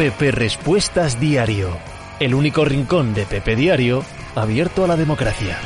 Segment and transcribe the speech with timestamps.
[0.00, 1.76] Pepe Respuestas Diario,
[2.20, 4.02] el único rincón de Pepe Diario
[4.34, 5.58] abierto a la democracia.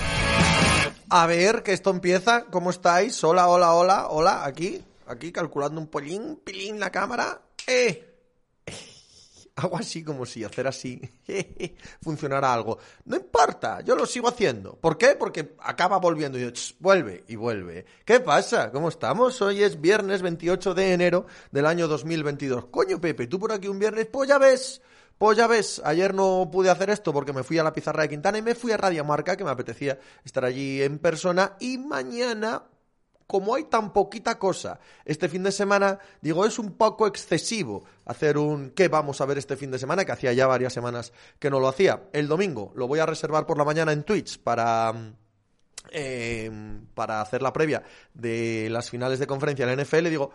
[1.09, 2.47] A ver, que esto empieza.
[2.47, 3.23] ¿Cómo estáis?
[3.23, 4.45] Hola, hola, hola, hola.
[4.45, 7.43] Aquí, aquí calculando un pollín, pilín la cámara.
[7.69, 8.14] ¡Eh!
[9.57, 11.01] Hago así como si hacer así
[12.03, 12.79] funcionara algo.
[13.05, 14.75] No importa, yo lo sigo haciendo.
[14.75, 15.15] ¿Por qué?
[15.17, 17.87] Porque acaba volviendo y yo, "Ch, vuelve y vuelve.
[18.05, 18.73] ¿Qué pasa?
[18.73, 19.41] ¿Cómo estamos?
[19.43, 22.67] Hoy es viernes 28 de enero del año 2022.
[22.67, 24.83] Coño, Pepe, tú por aquí un viernes, pues ya ves.
[25.19, 28.09] Pues ya ves, ayer no pude hacer esto porque me fui a la pizarra de
[28.09, 31.55] Quintana y me fui a Radio Marca, que me apetecía estar allí en persona.
[31.61, 32.65] Y mañana
[33.27, 38.39] como hay tan poquita cosa este fin de semana, digo, es un poco excesivo hacer
[38.39, 40.05] un ¿qué vamos a ver este fin de semana?
[40.05, 42.05] que hacía ya varias semanas que no lo hacía.
[42.13, 44.93] El domingo lo voy a reservar por la mañana en Twitch para...
[45.91, 46.51] eh,
[46.95, 47.83] para hacer la previa
[48.13, 50.31] de las finales de conferencia de la NFL, digo,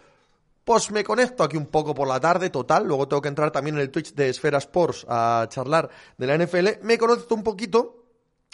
[0.63, 2.85] pues me conecto aquí un poco por la tarde, total.
[2.85, 6.37] Luego tengo que entrar también en el Twitch de Esfera Sports a charlar de la
[6.37, 6.83] NFL.
[6.83, 7.98] Me conecto un poquito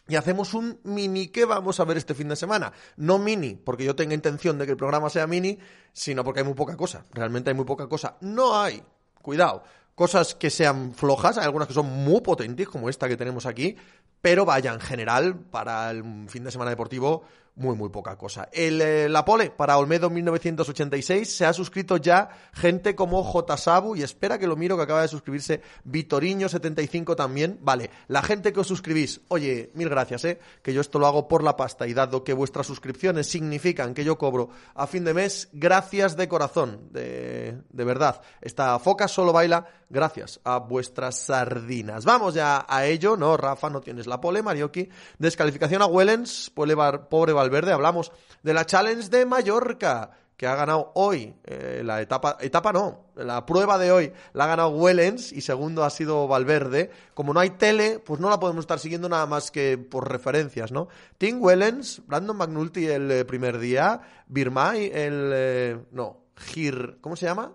[0.08, 2.72] y hacemos un mini que vamos a ver este fin de semana.
[2.98, 5.58] No mini, porque yo tenga intención de que el programa sea mini,
[5.94, 7.06] sino porque hay muy poca cosa.
[7.12, 8.18] Realmente hay muy poca cosa.
[8.22, 8.84] No hay,
[9.22, 9.64] cuidado,
[9.96, 13.76] cosas que sean flojas, hay algunas que son muy potentes, como esta que tenemos aquí,
[14.22, 17.24] pero vaya, en general, para el fin de semana deportivo,
[17.56, 18.50] muy, muy poca cosa.
[18.52, 23.58] El, eh, la pole para Olmedo 1986 se ha suscrito ya gente como J.
[23.58, 27.58] Sabu y espera que lo miro que acaba de suscribirse Vitoriño75 también.
[27.62, 31.28] Vale, la gente que os suscribís, oye, mil gracias, eh, que yo esto lo hago
[31.28, 35.14] por la pasta y dado que vuestras suscripciones significan que yo cobro a fin de
[35.14, 38.22] mes, gracias de corazón, de, de verdad.
[38.42, 42.06] Esta foca solo baila gracias a vuestras sardinas.
[42.06, 43.38] Vamos ya a ello, ¿no?
[43.38, 44.90] Rafa, no tienes la pole, Marioki.
[45.18, 46.76] Descalificación a Wellens, pobre,
[47.10, 47.74] pobre Valverde.
[47.74, 48.12] Hablamos
[48.44, 53.46] de la Challenge de Mallorca, que ha ganado hoy eh, la etapa, etapa no, la
[53.46, 56.92] prueba de hoy la ha ganado Wellens y segundo ha sido Valverde.
[57.14, 60.72] Como no hay tele, pues no la podemos estar siguiendo nada más que por referencias,
[60.72, 60.90] ¿no?
[61.18, 65.32] Tim Wellens, Brandon McNulty el eh, primer día, Birmay el...
[65.34, 66.98] eh, no, Gir...
[67.00, 67.54] ¿Cómo se llama?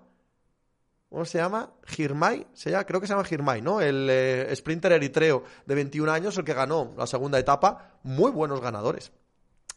[1.11, 1.73] ¿Cómo se llama?
[1.87, 3.81] Girmay, se llama, creo que se llama Girmay, ¿no?
[3.81, 4.09] El
[4.55, 7.99] sprinter eritreo de 21 años, el que ganó la segunda etapa.
[8.05, 9.11] Muy buenos ganadores.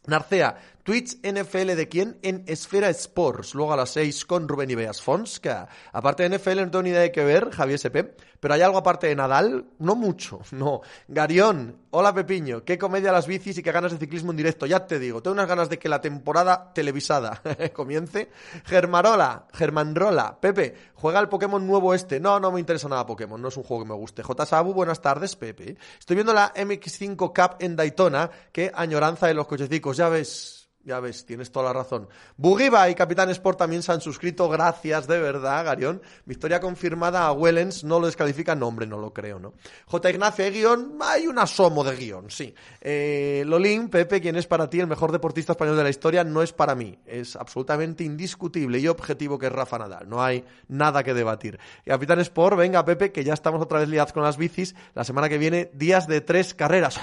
[0.05, 2.19] Narcea, Twitch NFL de quién?
[2.23, 5.49] En Esfera Sports, luego a las 6 con Rubén Ibeas Fons, que
[5.93, 8.11] aparte de NFL no tengo ni idea de qué ver, Javier SP,
[8.41, 10.81] pero hay algo aparte de Nadal, no mucho, no.
[11.07, 14.85] Garión, hola Pepiño, qué comedia las bicis y qué ganas de ciclismo en directo, ya
[14.85, 17.41] te digo, tengo unas ganas de que la temporada televisada
[17.73, 18.29] comience.
[18.65, 23.47] Germarola, Germanrola, Pepe, juega el Pokémon nuevo este, no, no me interesa nada Pokémon, no
[23.47, 24.21] es un juego que me guste.
[24.21, 24.45] J.
[24.45, 25.77] Sabu, buenas tardes, Pepe.
[25.97, 30.62] Estoy viendo la MX5 Cup en Daytona, qué añoranza de los cochecicos, ya ves.
[30.85, 32.09] Ya ves, tienes toda la razón.
[32.35, 34.49] Bugiba y Capitán Sport también se han suscrito.
[34.49, 36.01] Gracias, de verdad, Garión.
[36.25, 37.85] Victoria confirmada a Wellens.
[37.85, 38.53] No lo descalifica.
[38.53, 39.53] No, hombre, no lo creo, ¿no?
[39.85, 40.09] J.
[40.09, 40.97] Ignacio, ¿hay guion?
[41.01, 42.53] Hay un asomo de guion, sí.
[42.81, 46.41] Eh, Lolín, Pepe, quien es para ti el mejor deportista español de la historia, no
[46.41, 46.99] es para mí.
[47.05, 50.09] Es absolutamente indiscutible y objetivo que es Rafa Nadal.
[50.09, 51.59] No hay nada que debatir.
[51.85, 54.75] Capitán Sport, venga, Pepe, que ya estamos otra vez liados con las bicis.
[54.95, 56.99] La semana que viene, días de tres carreras.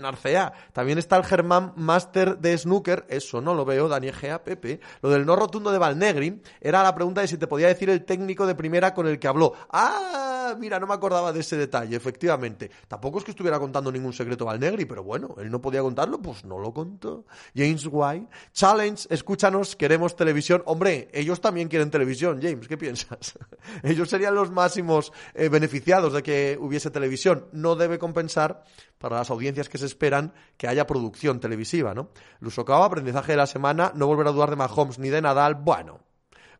[0.00, 0.52] Narcea.
[0.72, 3.06] También está el Germán Master de Snooker.
[3.08, 4.80] Eso no lo veo, Dani Egea, Pepe.
[5.02, 8.04] Lo del no rotundo de Valnegri era la pregunta de si te podía decir el
[8.04, 9.52] técnico de primera con el que habló.
[9.70, 12.70] Ah, mira, no me acordaba de ese detalle, efectivamente.
[12.88, 16.44] Tampoco es que estuviera contando ningún secreto Valnegri, pero bueno, él no podía contarlo, pues
[16.44, 17.24] no lo contó.
[17.54, 18.26] James White.
[18.52, 20.62] Challenge, escúchanos, queremos televisión.
[20.66, 23.38] Hombre, ellos también quieren televisión, James, ¿qué piensas?
[23.82, 27.46] ellos serían los máximos eh, beneficiados de que hubiese televisión.
[27.52, 28.64] No debe compensar
[28.98, 32.10] para las audiencias que se esperan que haya producción televisiva, ¿no?
[32.40, 36.09] Lusocao, aprendizaje de la semana, no volver a dudar de Mahomes ni de Nadal, bueno.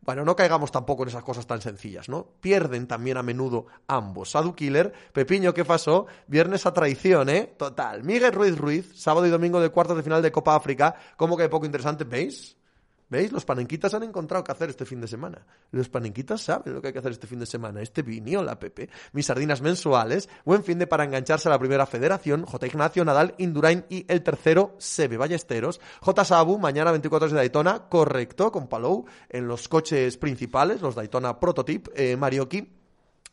[0.02, 2.26] Bueno, no caigamos tampoco en esas cosas tan sencillas, ¿no?
[2.40, 4.30] Pierden también a menudo ambos.
[4.30, 6.06] Sadu Killer, Pepiño, ¿qué pasó?
[6.26, 7.54] Viernes a traición, ¿eh?
[7.58, 8.02] Total.
[8.02, 10.94] Miguel Ruiz Ruiz, sábado y domingo de cuartos de final de Copa África.
[11.16, 12.04] ¿Cómo que poco interesante?
[12.04, 12.59] ¿Veis?
[13.10, 13.32] ¿Veis?
[13.32, 15.44] Los panenquitas han encontrado qué hacer este fin de semana.
[15.72, 17.82] Los panenquitas saben lo que hay que hacer este fin de semana.
[17.82, 18.88] Este viniola, Pepe.
[19.12, 20.28] Mis sardinas mensuales.
[20.44, 22.46] Buen fin de para engancharse a la primera federación.
[22.46, 22.66] J.
[22.68, 25.80] Ignacio, Nadal, Indurain y el tercero, Sebe Ballesteros.
[26.00, 26.24] J.
[26.24, 27.88] Sabu, mañana 24 de Daytona.
[27.88, 31.90] Correcto, con Palou en los coches principales, los Daytona Prototype.
[31.96, 32.76] Eh, Marioki.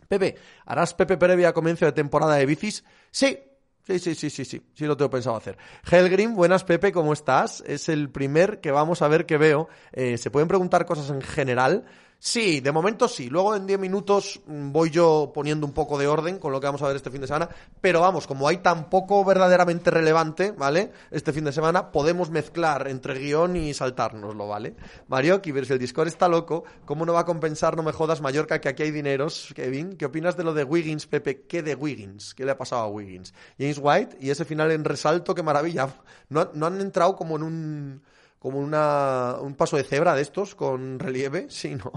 [0.07, 0.35] Pepe,
[0.65, 2.83] ¿harás Pepe previa a comienzo de temporada de bicis?
[3.11, 3.37] Sí,
[3.87, 5.57] Sí, sí, sí, sí, sí, sí lo tengo pensado hacer.
[5.89, 7.63] Helgrim, buenas Pepe, ¿cómo estás?
[7.65, 9.69] Es el primer que vamos a ver que veo.
[9.93, 11.85] Eh, se pueden preguntar cosas en general.
[12.19, 13.29] Sí, de momento sí.
[13.29, 16.65] Luego en 10 minutos mm, voy yo poniendo un poco de orden con lo que
[16.65, 17.47] vamos a ver este fin de semana.
[17.79, 20.91] Pero vamos, como hay tan poco verdaderamente relevante, ¿vale?
[21.11, 24.75] Este fin de semana, podemos mezclar entre guion y saltárnoslo, ¿vale?
[25.07, 28.21] Mario ver si el Discord está loco, ¿cómo no va a compensar, no me jodas,
[28.21, 29.95] Mallorca, que aquí hay dineros, Kevin?
[29.95, 31.41] ¿Qué opinas de lo de Wiggins, Pepe?
[31.47, 32.33] ¿Qué de Wiggins?
[32.33, 33.33] ¿Qué le ha pasado a Wiggins?
[33.59, 35.87] James White y ese final en resalto, qué maravilla.
[36.29, 38.01] No, no han entrado como en un
[38.47, 41.91] como una, un paso de cebra de estos con relieve, sí, no.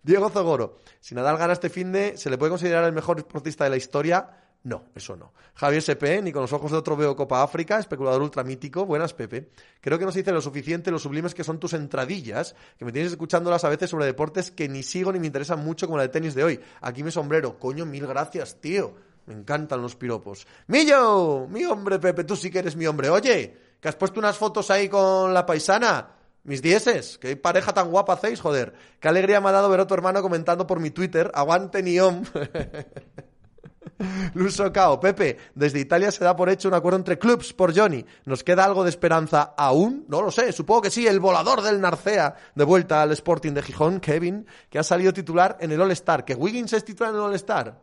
[0.00, 3.64] Diego Zogoro, si Nadal gana este fin de, ¿se le puede considerar el mejor deportista
[3.64, 4.30] de la historia?
[4.62, 5.32] No, eso no.
[5.54, 8.86] Javier SP, ni con los ojos de otro veo Copa África, especulador ultramítico.
[8.86, 9.50] Buenas, Pepe.
[9.80, 12.92] Creo que no se dice lo suficiente lo sublimes que son tus entradillas, que me
[12.92, 16.04] tienes escuchándolas a veces sobre deportes que ni sigo ni me interesan mucho como la
[16.04, 16.60] de tenis de hoy.
[16.80, 17.58] Aquí mi sombrero.
[17.58, 18.94] Coño, mil gracias, tío.
[19.26, 20.46] Me encantan los piropos.
[20.68, 21.48] ¡Millo!
[21.48, 23.10] Mi hombre, Pepe, tú sí que eres mi hombre.
[23.10, 26.10] Oye, que has puesto unas fotos ahí con la paisana.
[26.44, 28.74] Mis dieces, qué pareja tan guapa hacéis, joder.
[29.00, 31.32] Qué alegría me ha dado ver a tu hermano comentando por mi Twitter.
[31.34, 32.22] Aguante Niom.
[34.34, 38.04] Luso Cao, Pepe, desde Italia se da por hecho un acuerdo entre clubs por Johnny.
[38.24, 40.04] ¿Nos queda algo de esperanza aún?
[40.08, 43.62] No lo sé, supongo que sí, el volador del Narcea, de vuelta al Sporting de
[43.62, 46.24] Gijón, Kevin, que ha salido titular en el All-Star.
[46.24, 47.80] ¿Que Wiggins es titular en el All-Star?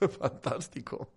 [0.20, 1.08] Fantástico.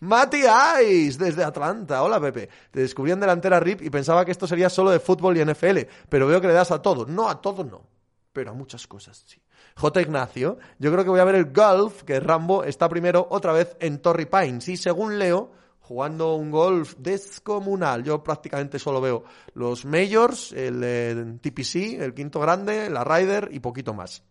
[0.00, 0.42] Mati
[0.84, 2.02] Ice, desde Atlanta.
[2.02, 2.48] Hola, Pepe.
[2.70, 5.78] Te descubrí en delantera RIP y pensaba que esto sería solo de fútbol y NFL,
[6.08, 7.06] pero veo que le das a todo.
[7.06, 7.86] No, a todo no,
[8.32, 9.40] pero a muchas cosas sí.
[9.76, 10.00] J.
[10.02, 13.76] Ignacio, yo creo que voy a ver el golf, que Rambo está primero otra vez
[13.80, 14.68] en Torrey Pines.
[14.68, 18.04] Y según leo, jugando un golf descomunal.
[18.04, 19.24] Yo prácticamente solo veo
[19.54, 24.22] los Majors, el, el TPC, el quinto grande, la Ryder y poquito más.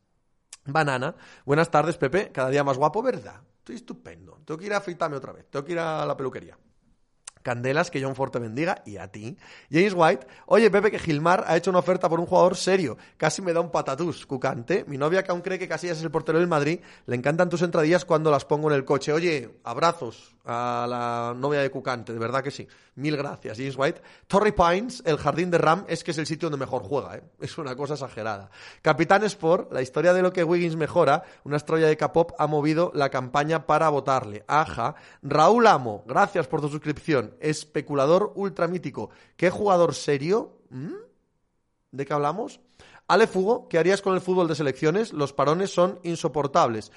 [0.65, 1.15] Banana.
[1.45, 2.31] Buenas tardes, Pepe.
[2.31, 3.41] Cada día más guapo, ¿verdad?
[3.69, 4.41] Estoy estupendo.
[4.45, 5.45] Tengo que ir a afeitarme otra vez.
[5.47, 6.57] Tengo que ir a la peluquería.
[7.49, 9.35] Candelas, que John Ford te bendiga, y a ti.
[9.71, 12.95] James White, oye Pepe, que Gilmar ha hecho una oferta por un jugador serio.
[13.17, 14.27] Casi me da un patatús.
[14.27, 17.49] Cucante, mi novia que aún cree que Casillas es el portero del Madrid, le encantan
[17.49, 19.11] tus entradillas cuando las pongo en el coche.
[19.13, 22.67] Oye, abrazos a la novia de Cucante, de verdad que sí.
[22.95, 24.01] Mil gracias, James White.
[24.27, 27.23] Torrey Pines, el jardín de Ram, es que es el sitio donde mejor juega, ¿eh?
[27.39, 28.51] Es una cosa exagerada.
[28.81, 32.91] Capitán Sport, la historia de lo que Wiggins mejora, una estrella de K-pop ha movido
[32.93, 34.43] la campaña para votarle.
[34.47, 34.95] Aja.
[35.21, 39.09] Raúl Amo, gracias por tu suscripción especulador ultramítico.
[39.35, 40.57] ¿Qué jugador serio?
[40.69, 40.93] ¿Mm?
[41.91, 42.59] ¿De qué hablamos?
[43.07, 45.13] Ale Fugo, ¿qué harías con el fútbol de selecciones?
[45.13, 46.91] Los parones son insoportables.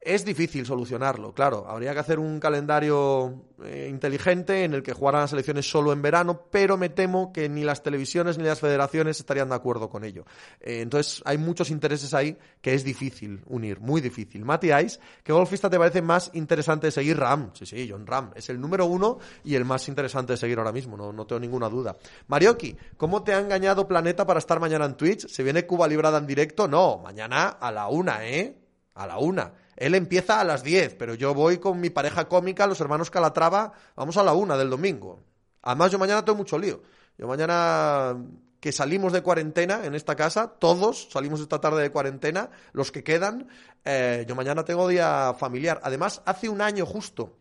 [0.00, 1.66] Es difícil solucionarlo, claro.
[1.68, 6.00] Habría que hacer un calendario eh, inteligente en el que jugaran las elecciones solo en
[6.00, 10.04] verano, pero me temo que ni las televisiones ni las federaciones estarían de acuerdo con
[10.04, 10.24] ello.
[10.60, 14.44] Eh, entonces hay muchos intereses ahí que es difícil unir, muy difícil.
[14.44, 17.18] Mati Ice, ¿qué golfista te parece más interesante de seguir?
[17.18, 18.30] Ram, sí, sí, John Ram.
[18.36, 21.40] Es el número uno y el más interesante de seguir ahora mismo, no, no tengo
[21.40, 21.96] ninguna duda.
[22.28, 25.26] Marioki, ¿cómo te ha engañado Planeta para estar mañana en Twitch?
[25.26, 26.68] ¿Se viene Cuba librada en directo?
[26.68, 28.56] No, mañana a la una, ¿eh?
[28.94, 29.65] A la una.
[29.76, 33.72] Él empieza a las 10, pero yo voy con mi pareja cómica, los hermanos Calatrava,
[33.94, 35.22] vamos a la una del domingo.
[35.62, 36.82] Además, yo mañana tengo mucho lío.
[37.18, 38.16] Yo mañana
[38.60, 43.04] que salimos de cuarentena en esta casa, todos salimos esta tarde de cuarentena, los que
[43.04, 43.48] quedan,
[43.84, 45.80] eh, yo mañana tengo día familiar.
[45.84, 47.36] Además, hace un año justo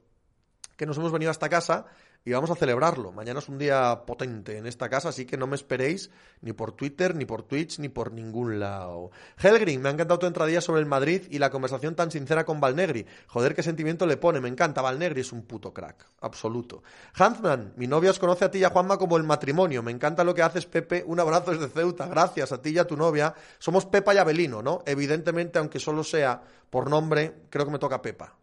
[0.76, 1.86] que nos hemos venido a esta casa
[2.26, 3.12] y vamos a celebrarlo.
[3.12, 6.10] Mañana es un día potente en esta casa, así que no me esperéis
[6.42, 9.12] ni por Twitter, ni por Twitch, ni por ningún lado.
[9.38, 12.60] Helgrin, me ha encantado tu entradilla sobre el Madrid y la conversación tan sincera con
[12.60, 13.06] Valnegri.
[13.28, 14.82] Joder, qué sentimiento le pone, me encanta.
[14.82, 16.82] Valnegri es un puto crack, absoluto.
[17.14, 19.84] Hansman, mi novia os conoce a ti y a Juanma como el matrimonio.
[19.84, 21.04] Me encanta lo que haces, Pepe.
[21.06, 22.08] Un abrazo desde Ceuta.
[22.08, 23.36] Gracias a ti y a tu novia.
[23.60, 24.82] Somos Pepa y Abelino, ¿no?
[24.88, 28.36] Evidentemente, aunque solo sea por nombre, creo que me toca Pepa.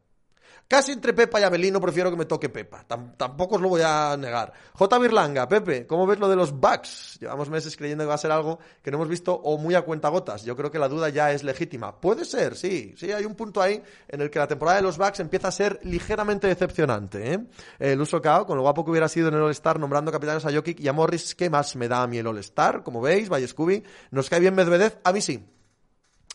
[0.73, 2.83] Casi entre Pepa y Abelino prefiero que me toque Pepa.
[2.87, 4.55] tampoco os lo voy a negar.
[4.73, 4.99] J.
[5.01, 7.19] Birlanga, Pepe, ¿cómo ves lo de los bugs?
[7.21, 9.83] Llevamos meses creyendo que va a ser algo que no hemos visto o muy a
[9.83, 10.45] cuentagotas.
[10.45, 12.01] Yo creo que la duda ya es legítima.
[12.01, 12.95] Puede ser, sí.
[12.97, 15.53] Sí, hay un punto ahí en el que la temporada de los bugs empieza a
[15.53, 17.35] ser ligeramente decepcionante.
[17.35, 17.41] ¿eh?
[17.79, 20.53] El uso cao, con lo guapo que hubiera sido en el All-Star nombrando capitanes a
[20.55, 22.83] Jokic y a Morris, ¿qué más me da a mí el All-Star?
[22.83, 25.45] Como veis, Valle Scooby, nos cae bien Medvedev, a mí sí.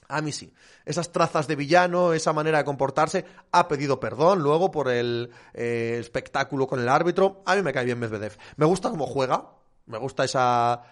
[0.08, 0.54] A mí sí.
[0.86, 5.98] Esas trazas de villano, esa manera de comportarse, ha pedido perdón luego por el eh,
[6.00, 7.42] espectáculo con el árbitro.
[7.46, 8.38] A mí me cae bien Medvedev.
[8.56, 9.50] Me gusta cómo juega,
[9.86, 10.84] me gusta esa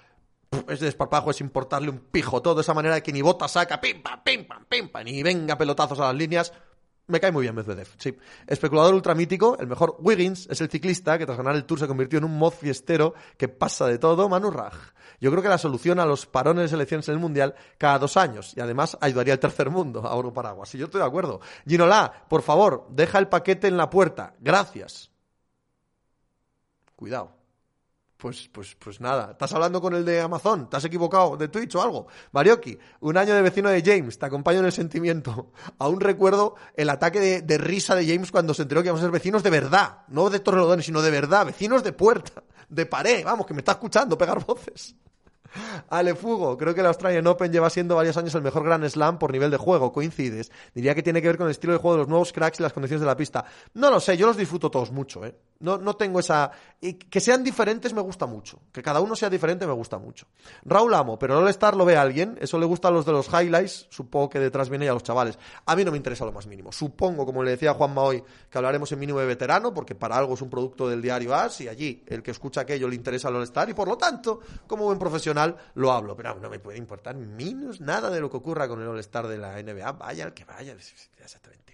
[0.70, 4.02] ese desparpajo es importarle un pijo todo, esa manera de que ni bota saca, pim
[4.02, 6.54] pam, pim pam, pim pam, ni venga pelotazos a las líneas.
[7.08, 8.18] Me cae muy bien Medvedev, sí.
[8.48, 12.18] Especulador ultramítico, el mejor Wiggins es el ciclista que tras ganar el Tour se convirtió
[12.18, 14.74] en un mod fiestero que pasa de todo, Manu Raj.
[15.22, 18.18] Yo creo que la solución a los parones de selecciones en el Mundial cada dos
[18.18, 20.74] años y además ayudaría al tercer mundo, a Oro Paraguas.
[20.74, 21.42] Y yo estoy de acuerdo.
[21.68, 24.34] Ginola, por favor, deja el paquete en la puerta.
[24.40, 25.12] Gracias.
[26.96, 27.45] Cuidado.
[28.26, 29.34] Pues, pues, pues nada.
[29.34, 30.68] ¿Estás hablando con el de Amazon?
[30.68, 32.08] ¿Te has equivocado de Twitch o algo?
[32.32, 35.52] Marioki, un año de vecino de James, te acompaño en el sentimiento.
[35.78, 39.12] Aún recuerdo el ataque de, risa de James cuando se enteró que íbamos a ser
[39.12, 40.00] vecinos de verdad.
[40.08, 41.46] No de Torrelodones, sino de verdad.
[41.46, 43.24] Vecinos de puerta, de pared.
[43.24, 44.96] Vamos, que me está escuchando pegar voces.
[45.90, 49.20] Ale Fugo, creo que el Australian Open lleva siendo varios años el mejor Grand Slam
[49.20, 50.52] por nivel de juego, coincides.
[50.74, 52.64] Diría que tiene que ver con el estilo de juego de los nuevos cracks y
[52.64, 53.46] las condiciones de la pista.
[53.74, 55.36] No lo sé, yo los disfruto todos mucho, ¿eh?
[55.60, 56.52] No, no tengo esa...
[56.82, 58.60] Y que sean diferentes me gusta mucho.
[58.72, 60.28] Que cada uno sea diferente me gusta mucho.
[60.64, 62.38] Raúl Amo, pero el All-Star lo ve alguien.
[62.42, 63.88] Eso le gusta a los de los highlights.
[63.90, 65.40] Supongo que detrás viene ya los chavales.
[65.66, 66.72] A mí no me interesa lo más mínimo.
[66.72, 70.34] Supongo, como le decía Juanma hoy, que hablaremos en mínimo de veterano, porque para algo
[70.34, 73.36] es un producto del diario AS y allí el que escucha aquello le interesa el
[73.38, 76.16] All-Star y por lo tanto, como buen profesional, lo hablo.
[76.16, 79.38] Pero no me puede importar menos nada de lo que ocurra con el All-Star de
[79.38, 79.92] la NBA.
[79.94, 80.76] Vaya el que vaya.
[81.18, 81.65] Exactamente.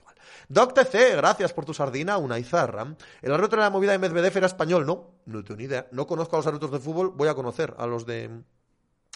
[0.49, 2.95] Doc TC, gracias por tu sardina, una izarra.
[3.21, 5.15] El árbitro de la movida de Medvedev era español, ¿no?
[5.25, 5.87] No tengo ni idea.
[5.91, 8.29] No conozco a los árbitros de fútbol, voy a conocer a los de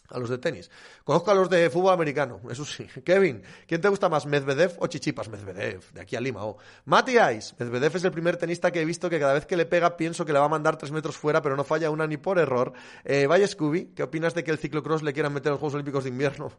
[0.10, 0.70] a los de tenis.
[1.04, 2.86] Conozco a los de fútbol americano, eso sí.
[3.04, 5.30] Kevin, ¿quién te gusta más, Medvedev o Chichipas?
[5.30, 6.46] Medvedev, de aquí a Lima.
[6.46, 6.58] Oh.
[6.86, 9.66] Mati Ice, Medvedev es el primer tenista que he visto que cada vez que le
[9.66, 12.18] pega pienso que le va a mandar tres metros fuera, pero no falla una ni
[12.18, 12.74] por error.
[13.04, 16.04] Eh, Scooby, ¿qué opinas de que el ciclocross le quieran meter a los Juegos Olímpicos
[16.04, 16.52] de invierno?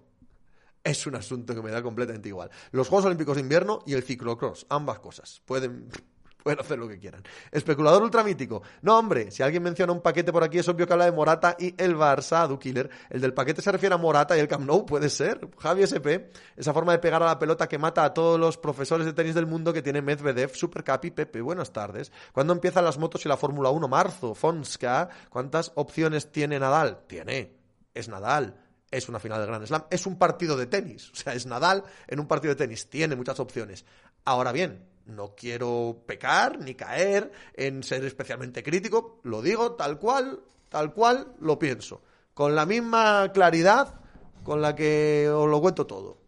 [0.86, 2.48] Es un asunto que me da completamente igual.
[2.70, 5.42] Los Juegos Olímpicos de invierno y el ciclocross, ambas cosas.
[5.44, 5.88] Pueden
[6.44, 7.24] pueden hacer lo que quieran.
[7.50, 8.62] Especulador ultramítico.
[8.82, 11.56] No, hombre, si alguien menciona un paquete por aquí, es obvio que habla de Morata
[11.58, 12.88] y el Barça, Du Killer.
[13.10, 15.40] El del paquete se refiere a Morata y el Camp Nou, puede ser.
[15.58, 19.06] Javi SP, esa forma de pegar a la pelota que mata a todos los profesores
[19.06, 21.40] de tenis del mundo que tiene Medvedev, Supercapi, Pepe.
[21.40, 22.12] Buenas tardes.
[22.32, 23.88] ¿Cuándo empiezan las motos y la Fórmula 1?
[23.88, 25.08] Marzo, Fonska.
[25.30, 27.00] ¿Cuántas opciones tiene Nadal?
[27.08, 27.56] Tiene.
[27.92, 31.34] Es Nadal es una final del Grand Slam, es un partido de tenis, o sea,
[31.34, 33.84] es Nadal en un partido de tenis, tiene muchas opciones.
[34.24, 40.40] Ahora bien, no quiero pecar ni caer en ser especialmente crítico, lo digo tal cual,
[40.68, 42.02] tal cual lo pienso,
[42.34, 44.00] con la misma claridad
[44.42, 46.18] con la que os lo cuento todo,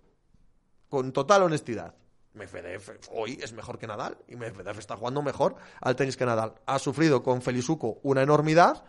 [0.89, 1.95] con total honestidad.
[2.35, 6.55] Medvedev hoy es mejor que Nadal y Medvedev está jugando mejor al tenis que Nadal.
[6.67, 8.85] Ha sufrido con Felizuco una enormidad,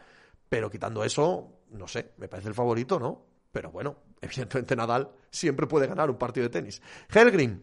[0.50, 3.29] pero quitando eso, no sé, me parece el favorito, ¿no?
[3.52, 6.82] Pero bueno, evidentemente Nadal siempre puede ganar un partido de tenis.
[7.14, 7.62] Helgrim,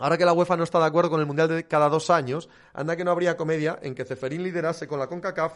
[0.00, 2.48] Ahora que la UEFA no está de acuerdo con el Mundial de cada dos años,
[2.72, 5.54] anda que no habría comedia en que Ceferín liderase con la CONCACAF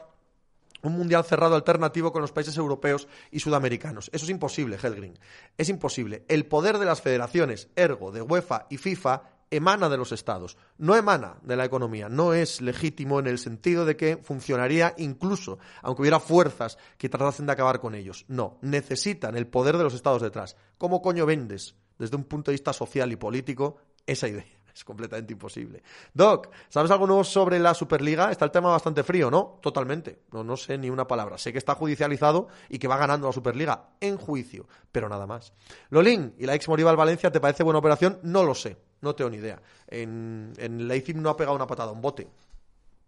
[0.82, 4.11] un mundial cerrado alternativo con los países europeos y sudamericanos.
[4.12, 5.18] Eso es imposible, Helgrin.
[5.56, 6.25] Es imposible.
[6.28, 10.97] El poder de las federaciones, ergo, de UEFA y FIFA, emana de los estados, no
[10.97, 16.02] emana de la economía, no es legítimo en el sentido de que funcionaría incluso, aunque
[16.02, 18.25] hubiera fuerzas que tratasen de acabar con ellos.
[18.28, 20.56] No, necesitan el poder de los estados detrás.
[20.78, 24.44] ¿Cómo coño vendes, desde un punto de vista social y político, esa idea.
[24.75, 25.82] Es completamente imposible.
[26.14, 28.30] Doc, ¿sabes algo nuevo sobre la Superliga?
[28.30, 29.59] Está el tema bastante frío, ¿no?
[29.61, 30.23] Totalmente.
[30.32, 31.37] No, no sé ni una palabra.
[31.37, 35.52] Sé que está judicializado y que va ganando la Superliga en juicio, pero nada más.
[35.90, 38.18] Lolín y la ex Morival Valencia, ¿te parece buena operación?
[38.23, 38.78] No lo sé.
[39.02, 39.61] No tengo ni idea.
[39.88, 42.28] En, en Leipzig no ha pegado una patada, un bote.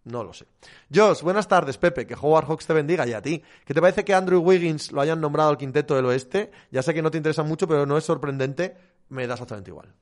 [0.04, 0.46] No lo sé.
[0.94, 2.06] Josh, buenas tardes, Pepe.
[2.06, 3.42] Que Howard Hawks te bendiga y a ti.
[3.64, 6.50] ¿Qué te parece que Andrew Wiggins lo hayan nombrado al quinteto del oeste?
[6.70, 8.76] Ya sé que no te interesa mucho, pero no es sorprendente.
[9.08, 9.94] Me da exactamente igual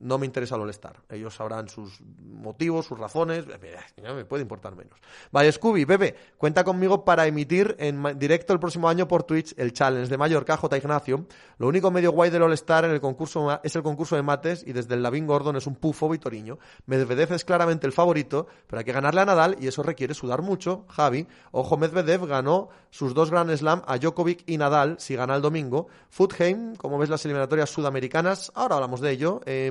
[0.00, 0.96] no me interesa el All-Star.
[1.08, 4.98] Ellos sabrán sus motivos, sus razones, me puede importar menos.
[5.30, 9.72] Vaya, Scooby, Bebe, cuenta conmigo para emitir en directo el próximo año por Twitch el
[9.72, 10.76] Challenge de Mallorca, J.
[10.78, 11.26] Ignacio.
[11.58, 14.72] Lo único medio guay del All-Star en el concurso es el concurso de mates y
[14.72, 16.58] desde el Lavín Gordon es un pufo vitoriño.
[16.86, 20.40] Medvedev es claramente el favorito, pero hay que ganarle a Nadal y eso requiere sudar
[20.40, 20.86] mucho.
[20.88, 25.42] Javi, ojo, Medvedev ganó sus dos Grand Slam a Djokovic y Nadal si gana el
[25.42, 25.88] domingo.
[26.08, 29.40] Futheim, como ves las eliminatorias sudamericanas, ahora hablamos de ello.
[29.44, 29.70] Eh,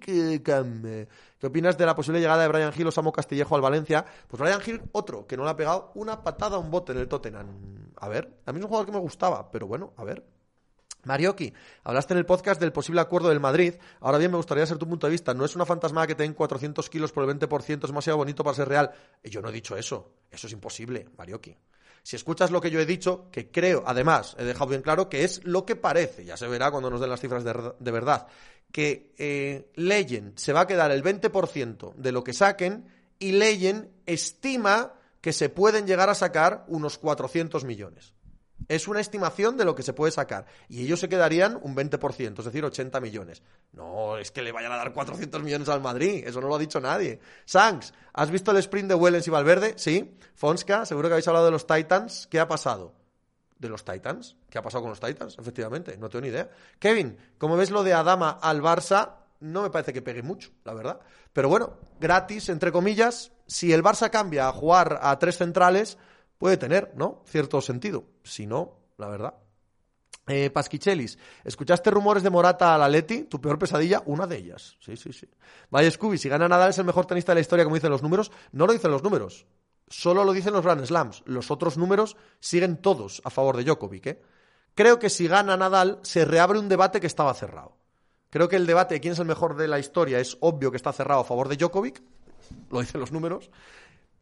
[0.00, 4.04] ¿Qué opinas de la posible llegada de Brian Hill o Samo Castillejo al Valencia?
[4.28, 6.98] Pues Brian Hill, otro, que no le ha pegado una patada a un bote en
[6.98, 7.92] el Tottenham.
[7.96, 10.24] A ver, a mí es un jugador que me gustaba, pero bueno, a ver.
[11.04, 13.74] Marioki, hablaste en el podcast del posible acuerdo del Madrid.
[14.00, 15.34] Ahora bien, me gustaría ser tu punto de vista.
[15.34, 18.44] No es una fantasma que te den 400 kilos por el 20%, es demasiado bonito
[18.44, 18.92] para ser real.
[19.24, 20.12] Yo no he dicho eso.
[20.30, 21.56] Eso es imposible, Marioki.
[22.04, 25.22] Si escuchas lo que yo he dicho, que creo, además, he dejado bien claro que
[25.22, 28.26] es lo que parece, ya se verá cuando nos den las cifras de, verdad,
[28.72, 32.86] que eh, Leyen se va a quedar el 20% de lo que saquen
[33.18, 38.14] y Leyen estima que se pueden llegar a sacar unos 400 millones.
[38.68, 40.46] Es una estimación de lo que se puede sacar.
[40.68, 43.42] Y ellos se quedarían un 20%, es decir, 80 millones.
[43.72, 46.24] No, es que le vayan a dar 400 millones al Madrid.
[46.26, 47.20] Eso no lo ha dicho nadie.
[47.44, 49.74] Sanks, ¿has visto el sprint de Wellens y Valverde?
[49.76, 50.16] Sí.
[50.34, 52.28] Fonska, seguro que habéis hablado de los Titans.
[52.30, 52.94] ¿Qué ha pasado?
[53.62, 54.34] ¿De los Titans?
[54.50, 55.38] ¿Qué ha pasado con los Titans?
[55.38, 56.50] Efectivamente, no tengo ni idea.
[56.80, 59.18] Kevin, ¿cómo ves lo de Adama al Barça?
[59.38, 60.98] No me parece que pegue mucho, la verdad.
[61.32, 63.30] Pero bueno, gratis, entre comillas.
[63.46, 65.96] Si el Barça cambia a jugar a tres centrales
[66.38, 67.22] puede tener, ¿no?
[67.24, 68.02] Cierto sentido.
[68.24, 69.34] Si no, la verdad.
[70.26, 73.24] Eh, Pasquichelis, ¿escuchaste rumores de Morata al Atleti?
[73.24, 74.76] Tu peor pesadilla, una de ellas.
[74.80, 75.28] Sí, sí, sí.
[75.70, 78.02] Vaya Scooby, si gana Nadal es el mejor tenista de la historia, como dicen los
[78.02, 79.46] números, no lo dicen los números.
[79.88, 81.22] Solo lo dicen los Grand Slams.
[81.26, 84.22] Los otros números siguen todos a favor de Djokovic, ¿eh?
[84.74, 87.76] Creo que si gana Nadal, se reabre un debate que estaba cerrado.
[88.30, 90.78] Creo que el debate de quién es el mejor de la historia es obvio que
[90.78, 92.02] está cerrado a favor de Djokovic,
[92.70, 93.50] lo dicen los números.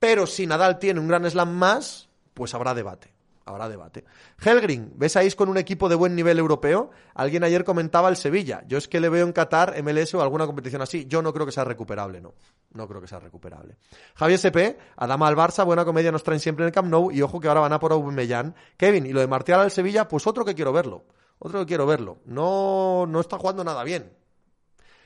[0.01, 4.05] Pero si Nadal tiene un Grand Slam más, pues habrá debate habrá debate.
[4.43, 6.91] Helgrin, ¿ves a con un equipo de buen nivel europeo?
[7.15, 8.63] Alguien ayer comentaba el Sevilla.
[8.67, 11.07] Yo es que le veo en Qatar, MLS o alguna competición así.
[11.07, 12.35] Yo no creo que sea recuperable, no.
[12.73, 13.77] No creo que sea recuperable.
[14.15, 17.23] Javier SP, Adama al Barça, buena comedia nos traen siempre en el Camp Nou y
[17.23, 18.55] ojo que ahora van a por Aubameyang.
[18.77, 21.05] Kevin, y lo de Martial al Sevilla, pues otro que quiero verlo.
[21.39, 22.19] Otro que quiero verlo.
[22.27, 24.20] No, no está jugando nada bien.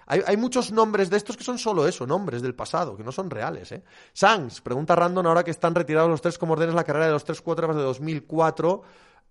[0.06, 3.30] Hay, muchos nombres de estos que son solo eso, nombres del pasado, que no son
[3.30, 3.73] reales.
[3.73, 3.82] ¿eh?
[4.12, 7.25] Sangs, pregunta random, ahora que están retirados los tres como ordenes la carrera de los
[7.25, 8.82] tres cuatro de 2004,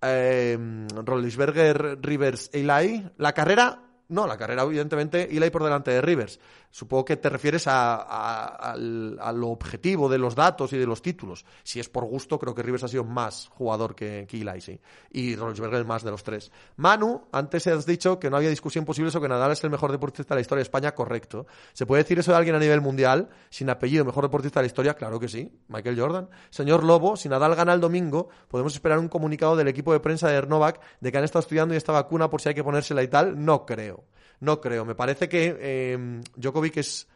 [0.02, 3.10] eh, Rollisberger, Rivers, Eli.
[3.18, 6.40] La carrera no, la carrera, evidentemente, Eli por delante de Rivers.
[6.70, 11.46] Supongo que te refieres a, lo objetivo de los datos y de los títulos.
[11.64, 14.80] Si es por gusto, creo que Rivers ha sido más jugador que, que sí.
[15.12, 16.52] Y Rollinsberger más de los tres.
[16.78, 19.92] Manu, antes has dicho que no había discusión posible sobre que Nadal es el mejor
[19.92, 20.96] deportista de la historia de España.
[20.96, 21.46] Correcto.
[21.74, 23.30] ¿Se puede decir eso de alguien a nivel mundial?
[23.50, 24.94] Sin apellido, mejor deportista de la historia.
[24.96, 25.52] Claro que sí.
[25.68, 26.30] Michael Jordan.
[26.50, 30.28] Señor Lobo, si Nadal gana el domingo, podemos esperar un comunicado del equipo de prensa
[30.28, 33.04] de Ernovac de que han estado estudiando y esta vacuna por si hay que ponérsela
[33.04, 33.44] y tal.
[33.44, 34.03] No creo.
[34.40, 34.86] No creo.
[34.86, 37.08] Me parece que eh, Djokovic es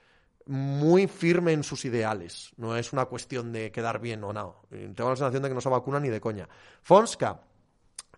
[0.45, 2.51] muy firme en sus ideales.
[2.57, 4.61] No es una cuestión de quedar bien o no.
[4.71, 6.47] Eh, tengo la sensación de que no se vacuna ni de coña.
[6.81, 7.41] Fonska.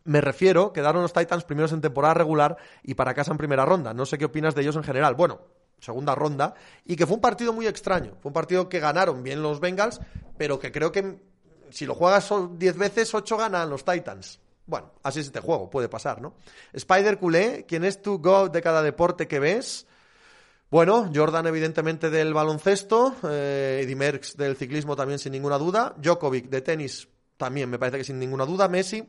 [0.06, 3.94] Me refiero, quedaron los Titans primeros en temporada regular y para casa en primera ronda.
[3.94, 5.16] No sé qué opinas de ellos en general.
[5.16, 5.42] Bueno,
[5.80, 6.54] segunda ronda.
[6.86, 8.16] Y que fue un partido muy extraño.
[8.22, 10.00] Fue un partido que ganaron bien los Bengals,
[10.38, 11.20] pero que creo que
[11.70, 14.40] si lo juegas 10 veces, 8 ganan los Titans.
[14.70, 16.36] Bueno, así es este juego, puede pasar, ¿no?
[16.74, 19.88] Spider Culé, ¿quién es tu go de cada deporte que ves?
[20.70, 26.62] Bueno, Jordan evidentemente del baloncesto, eh, Merckx del ciclismo también sin ninguna duda, Djokovic de
[26.62, 29.04] tenis también me parece que sin ninguna duda, Messi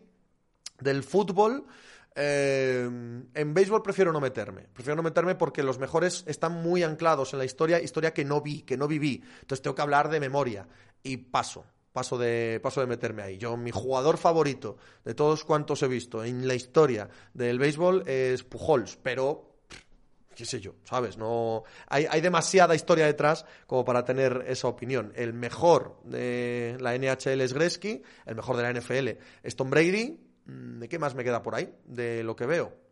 [0.79, 1.67] del fútbol,
[2.15, 2.89] eh,
[3.35, 4.63] en béisbol prefiero no meterme.
[4.73, 8.41] Prefiero no meterme porque los mejores están muy anclados en la historia, historia que no
[8.41, 9.23] vi, que no viví.
[9.43, 10.67] Entonces tengo que hablar de memoria.
[11.03, 13.39] Y paso paso de, paso de meterme ahí.
[13.39, 18.45] Yo, mi jugador favorito de todos cuantos he visto en la historia del béisbol es
[18.45, 19.59] Pujols, pero
[20.35, 21.19] qué sé yo, ¿sabes?
[21.19, 25.13] No hay, hay, demasiada historia detrás como para tener esa opinión.
[25.17, 29.09] El mejor de la NHL es Gretzky, el mejor de la NFL
[29.43, 30.19] es Tom Brady.
[30.47, 31.75] Mm, ¿De qué más me queda por ahí?
[31.85, 32.90] De lo que veo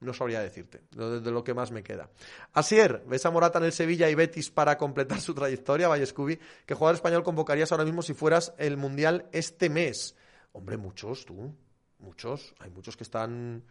[0.00, 2.10] no sabría decirte, de, lo que más me queda.
[2.52, 5.88] Asier, ¿ves a Morata en el Sevilla y Betis para completar su trayectoria?
[6.04, 10.16] Scooby, ¿qué jugador español convocarías ahora mismo si fueras el Mundial este mes?
[10.52, 11.54] Hombre, muchos, tú,
[11.98, 13.64] muchos, hay muchos que están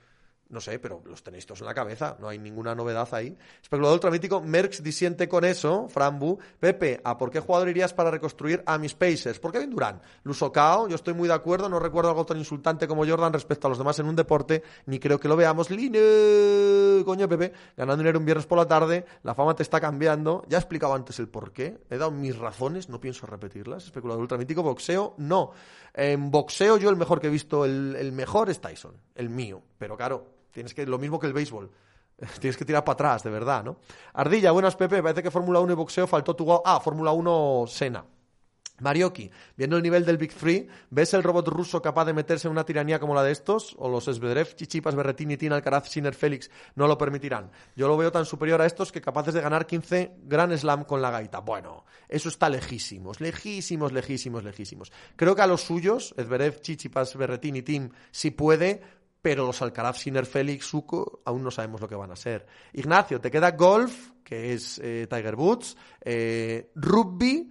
[0.53, 3.35] no sé, pero los tenéis todos en la cabeza, no hay ninguna novedad ahí.
[3.61, 6.37] Especulador ultramítico, Merckx disiente con eso, Frambu.
[6.59, 9.39] Pepe, ¿a por qué jugador irías para reconstruir a mis Pacers?
[9.39, 10.03] ¿Por Kevin Durant?
[10.23, 13.69] Lusocao, yo estoy muy de acuerdo, no recuerdo algo tan insultante como Jordan respecto a
[13.69, 15.71] los demás en un deporte, ni creo que lo veamos.
[15.71, 20.43] Line, coño Pepe, ganando dinero un viernes por la tarde, la fama te está cambiando.
[20.47, 23.85] Ya he explicado antes el por qué, he dado mis razones, no pienso repetirlas.
[23.85, 25.51] Especulador ultramítico, boxeo, no.
[25.95, 29.97] En boxeo yo el mejor que he visto, el mejor es Tyson, el mío, pero
[29.97, 31.69] claro Tienes que, lo mismo que el béisbol.
[32.39, 33.77] Tienes que tirar para atrás, de verdad, ¿no?
[34.13, 35.01] Ardilla, buenas, Pepe.
[35.01, 36.61] Parece que Fórmula 1 y boxeo faltó tu...
[36.63, 38.05] Ah, Fórmula 1 Sena.
[38.79, 42.51] Marioki, viendo el nivel del Big Three, ¿ves el robot ruso capaz de meterse en
[42.51, 43.75] una tiranía como la de estos?
[43.77, 47.51] ¿O los Svedrev, Chichipas, Berretini, Tina, Alcaraz, Sinner, Félix no lo permitirán?
[47.75, 51.01] Yo lo veo tan superior a estos que capaces de ganar 15 Grand Slam con
[51.01, 51.39] la gaita.
[51.39, 54.91] Bueno, eso está lejísimos, lejísimos, lejísimos, lejísimos.
[55.15, 58.81] Creo que a los suyos, Zverev, Chichipas, Berretini, Tim, si puede,
[59.23, 62.45] pero los Alcaraz, Sinner, Félix, Suco, aún no sabemos lo que van a ser.
[62.73, 67.49] Ignacio, te queda golf, que es eh, Tiger Woods, eh, rugby.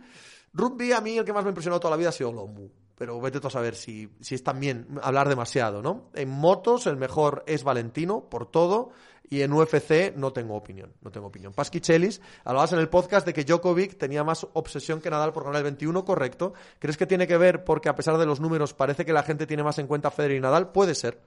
[0.52, 2.68] Rugby a mí el que más me ha impresionado toda la vida ha sido Lomu.
[2.94, 6.10] Pero vete tú a saber si, si es también hablar demasiado, ¿no?
[6.12, 8.90] En motos el mejor es Valentino, por todo,
[9.30, 11.54] y en UFC no tengo opinión, no tengo opinión.
[11.54, 15.60] Pasquichelis, hablabas en el podcast de que Djokovic tenía más obsesión que Nadal por ganar
[15.60, 16.52] el 21, correcto.
[16.78, 19.46] ¿Crees que tiene que ver porque a pesar de los números parece que la gente
[19.46, 20.70] tiene más en cuenta a Federer y Nadal?
[20.70, 21.18] Puede ser.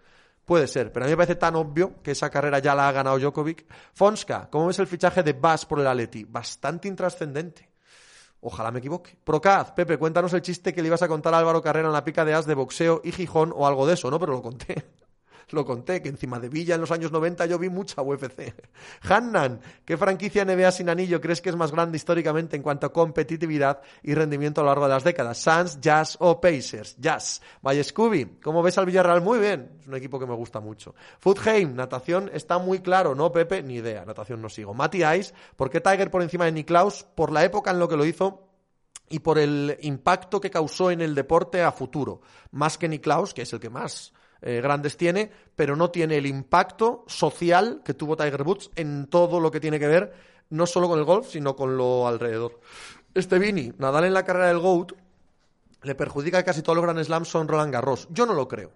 [0.46, 2.92] Puede ser, pero a mí me parece tan obvio que esa carrera ya la ha
[2.92, 3.66] ganado Djokovic.
[3.94, 6.24] Fonska, ¿cómo ves el fichaje de Bass por el Atleti?
[6.24, 7.70] Bastante intrascendente.
[8.42, 9.18] Ojalá me equivoque.
[9.24, 12.04] Procaz, Pepe, cuéntanos el chiste que le ibas a contar a Álvaro Carrera en la
[12.04, 14.20] pica de as de boxeo y Gijón o algo de eso, ¿no?
[14.20, 14.86] Pero lo conté.
[15.50, 18.54] Lo conté, que encima de Villa en los años 90 yo vi mucha UFC.
[19.02, 22.94] Hannan, ¿qué franquicia NBA sin anillo crees que es más grande históricamente en cuanto a
[22.94, 25.38] competitividad y rendimiento a lo largo de las décadas?
[25.38, 26.96] Suns, Jazz o Pacers?
[26.98, 27.42] Jazz.
[27.62, 29.22] Vaya Scooby, ¿cómo ves al Villarreal?
[29.22, 30.96] Muy bien, es un equipo que me gusta mucho.
[31.20, 33.62] Foodheim, natación está muy claro, ¿no, Pepe?
[33.62, 34.74] Ni idea, natación no sigo.
[34.74, 37.04] Matty Ice, ¿por qué Tiger por encima de Niklaus?
[37.04, 38.50] Por la época en lo que lo hizo
[39.10, 42.22] y por el impacto que causó en el deporte a futuro.
[42.52, 44.14] Más que Niklaus, que es el que más
[44.46, 49.40] eh, grandes tiene, pero no tiene el impacto social que tuvo Tiger Woods en todo
[49.40, 50.14] lo que tiene que ver,
[50.52, 52.60] no solo con el golf, sino con lo alrededor.
[53.16, 54.92] Este Vini, Nadal en la carrera del GOAT,
[55.82, 58.08] le perjudica que casi todos los Grand Slams son Roland Garros.
[58.12, 58.72] Yo no lo creo.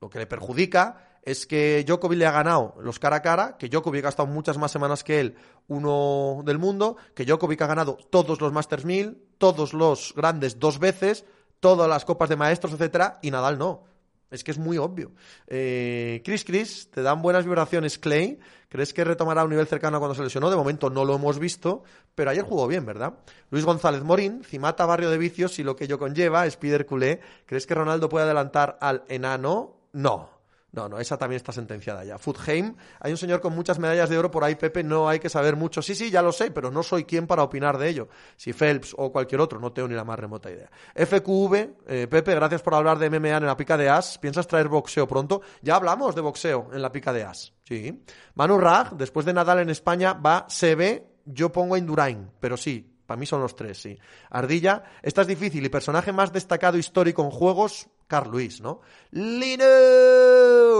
[0.00, 3.68] Lo que le perjudica es que Djokovic le ha ganado los cara a cara, que
[3.68, 5.36] Djokovic ha estado muchas más semanas que él,
[5.68, 10.78] uno del mundo, que Djokovic ha ganado todos los Masters 1000, todos los grandes dos
[10.78, 11.26] veces,
[11.60, 13.89] todas las copas de maestros, etcétera, y Nadal no.
[14.30, 15.12] Es que es muy obvio.
[15.46, 18.38] Eh, Chris Chris, te dan buenas vibraciones Clay.
[18.68, 20.48] ¿Crees que retomará un nivel cercano cuando se lesionó?
[20.48, 21.82] De momento no lo hemos visto,
[22.14, 23.14] pero ayer jugó bien, ¿verdad?
[23.50, 27.20] Luis González Morín, Cimata Barrio de Vicios y lo que ello conlleva, Spider Culé.
[27.46, 29.74] ¿Crees que Ronaldo puede adelantar al enano?
[29.92, 30.39] No.
[30.72, 32.18] No, no, esa también está sentenciada ya.
[32.18, 35.28] Foodheim, hay un señor con muchas medallas de oro por ahí, Pepe, no hay que
[35.28, 35.82] saber mucho.
[35.82, 38.08] Sí, sí, ya lo sé, pero no soy quien para opinar de ello.
[38.36, 40.70] Si Phelps o cualquier otro, no tengo ni la más remota idea.
[40.94, 41.54] FQV,
[41.88, 44.18] eh, Pepe, gracias por hablar de MMA en la pica de As.
[44.18, 45.42] ¿Piensas traer boxeo pronto?
[45.62, 47.52] Ya hablamos de boxeo en la pica de As.
[47.64, 48.04] Sí.
[48.34, 53.18] Manu Rag, después de Nadal en España, va CB, yo pongo Indurain, pero sí, para
[53.18, 53.98] mí son los tres, sí.
[54.30, 55.64] Ardilla, esta es difícil.
[55.64, 58.82] Y personaje más destacado histórico en juegos, Carl Luis, ¿no?
[59.10, 59.64] Lino,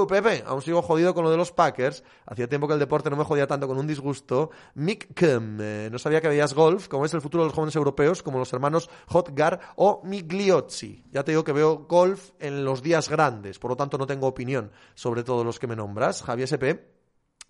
[0.06, 2.04] Pepe, aún sigo jodido con lo de los Packers.
[2.26, 4.50] Hacía tiempo que el deporte no me jodía tanto con un disgusto.
[4.74, 7.76] Mick Kem, eh, no sabía que veías golf, como es el futuro de los jóvenes
[7.76, 11.04] europeos, como los hermanos Hotgar o Migliozzi.
[11.10, 14.26] Ya te digo que veo golf en los días grandes, por lo tanto no tengo
[14.26, 16.22] opinión sobre todos los que me nombras.
[16.22, 16.99] Javier SP.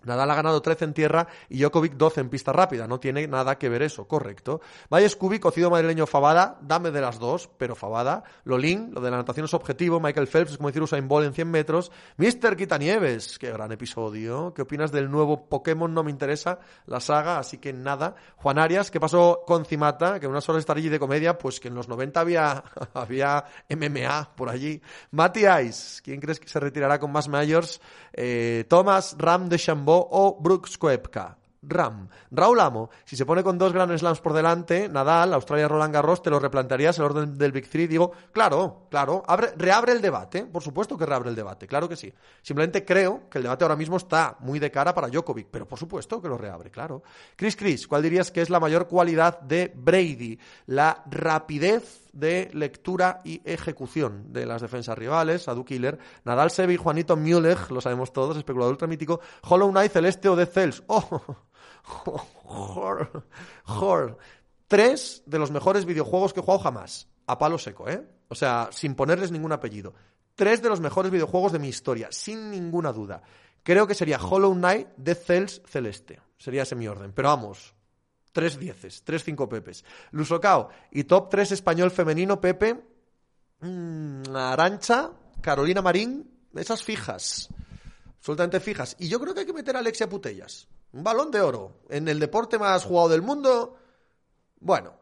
[0.03, 2.87] Nadal ha ganado 13 en tierra y Djokovic 12 en pista rápida.
[2.87, 4.61] No tiene nada que ver eso, correcto.
[4.89, 8.23] Vaya Scooby, cocido madrileño Fabada, dame de las dos, pero Fabada.
[8.43, 9.99] Lolín, lo de la natación es objetivo.
[9.99, 11.91] Michael Phelps, es como decir Usain Bolt en 100 metros.
[12.17, 12.55] Mr.
[12.55, 14.53] Quitanieves, qué gran episodio.
[14.53, 15.93] ¿Qué opinas del nuevo Pokémon?
[15.93, 18.15] No me interesa la saga, así que nada.
[18.37, 20.19] Juan Arias, ¿qué pasó con Cimata?
[20.19, 24.49] Que una sola estarilla de comedia, pues que en los 90 había, había MMA por
[24.49, 24.81] allí.
[25.11, 27.81] Matty Ice, ¿quién crees que se retirará con más mayors?
[28.13, 29.57] Eh, Thomas Ram de
[29.93, 31.37] O Brooks Koepka.
[31.63, 32.09] Ram.
[32.31, 36.23] Raúl Amo, si se pone con dos Grand Slams por delante, Nadal, Australia, Roland Garros,
[36.23, 37.87] ¿te lo replantearías el orden del Big Three?
[37.87, 41.95] Digo, claro, claro, abre, reabre el debate, por supuesto que reabre el debate, claro que
[41.95, 42.11] sí.
[42.41, 45.77] Simplemente creo que el debate ahora mismo está muy de cara para Djokovic, pero por
[45.77, 47.03] supuesto que lo reabre, claro.
[47.35, 50.39] Chris Chris, ¿cuál dirías que es la mayor cualidad de Brady?
[50.65, 57.15] La rapidez de lectura y ejecución de las defensas rivales, Adu Killer, Nadal Sevi, Juanito
[57.15, 60.83] Müller, lo sabemos todos, especulador ultramítico, Hollow Knight, Celeste o Death Cells.
[60.87, 61.21] ¡Oh!
[63.63, 64.17] Jor.
[64.67, 67.07] Tres de los mejores videojuegos que he jugado jamás.
[67.27, 68.05] A palo seco, ¿eh?
[68.29, 69.93] O sea, sin ponerles ningún apellido.
[70.35, 73.21] Tres de los mejores videojuegos de mi historia, sin ninguna duda.
[73.63, 76.19] Creo que sería Hollow Knight, Death Cells, Celeste.
[76.37, 77.11] Sería ese mi orden.
[77.13, 77.75] Pero vamos,
[78.31, 79.83] tres dieces, tres cinco pepes.
[80.11, 82.83] Lusocao y top tres español femenino, Pepe.
[83.61, 87.49] Mm, Arancha, Carolina Marín, esas fijas.
[88.17, 88.95] Absolutamente fijas.
[88.99, 90.67] Y yo creo que hay que meter a Alexia Putellas.
[90.93, 91.81] Un balón de oro.
[91.89, 93.77] En el deporte más jugado del mundo.
[94.59, 94.93] Bueno,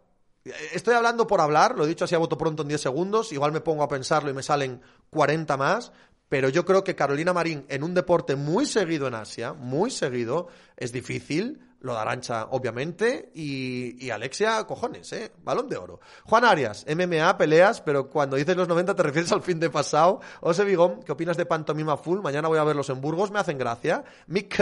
[0.73, 3.31] estoy hablando por hablar, lo he dicho así a voto pronto en 10 segundos.
[3.33, 5.91] Igual me pongo a pensarlo y me salen 40 más.
[6.29, 10.47] Pero yo creo que Carolina Marín, en un deporte muy seguido en Asia, muy seguido,
[10.77, 15.31] es difícil lo de Arancha, obviamente, y, Alexia, cojones, ¿eh?
[15.43, 15.99] Balón de oro.
[16.25, 20.19] Juan Arias, MMA, peleas, pero cuando dices los 90 te refieres al fin de pasado.
[20.41, 22.19] Ose Vigón, ¿qué opinas de Pantomima Full?
[22.21, 24.03] Mañana voy a verlos en Burgos, me hacen gracia.
[24.27, 24.61] Mick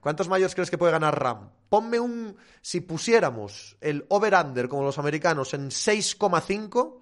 [0.00, 1.50] ¿cuántos mayores crees que puede ganar Ram?
[1.68, 2.36] Ponme un...
[2.60, 7.00] Si pusiéramos el over-under, como los americanos, en 6,5,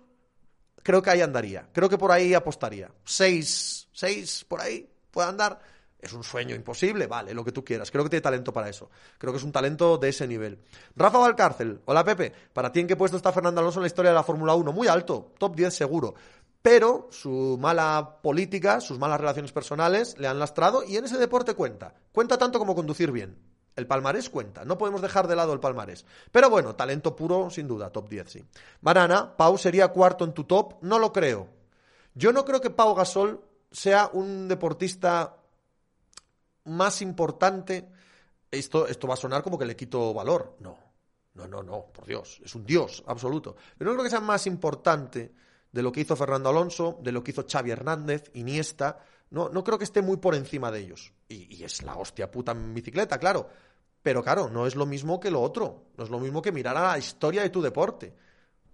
[0.83, 1.69] creo que ahí andaría.
[1.73, 2.91] Creo que por ahí apostaría.
[3.05, 5.74] 6, 6, por ahí, puede andar
[6.05, 7.91] es un sueño imposible, vale, lo que tú quieras.
[7.91, 8.91] Creo que tiene talento para eso.
[9.19, 10.59] Creo que es un talento de ese nivel.
[10.95, 14.11] Rafa Valcárcel, hola Pepe, ¿para ti en qué puesto está Fernando Alonso en la historia
[14.11, 14.73] de la Fórmula 1?
[14.73, 16.15] Muy alto, top 10 seguro.
[16.61, 21.55] Pero su mala política, sus malas relaciones personales le han lastrado y en ese deporte
[21.55, 21.95] cuenta.
[22.13, 23.37] Cuenta tanto como conducir bien.
[23.77, 26.07] El palmarés cuenta, no podemos dejar de lado el palmarés.
[26.31, 28.45] Pero bueno, talento puro, sin duda, top 10, sí.
[28.81, 31.49] Banana, Pau sería cuarto en tu top, no lo creo.
[32.15, 33.43] Yo no creo que Pau Gasol
[33.75, 35.37] sea un deportista
[36.65, 37.89] más importante,
[38.51, 40.57] esto, esto va a sonar como que le quito valor.
[40.61, 40.79] No,
[41.35, 43.57] no, no, no, por Dios, es un dios absoluto.
[43.77, 45.35] Pero no creo que sea más importante
[45.73, 48.99] de lo que hizo Fernando Alonso, de lo que hizo Xavi Hernández, Iniesta,
[49.31, 51.13] No, no creo que esté muy por encima de ellos.
[51.29, 53.49] Y, y es la hostia puta en bicicleta, claro.
[54.01, 55.87] Pero claro, no es lo mismo que lo otro.
[55.97, 58.15] No es lo mismo que mirar a la historia de tu deporte.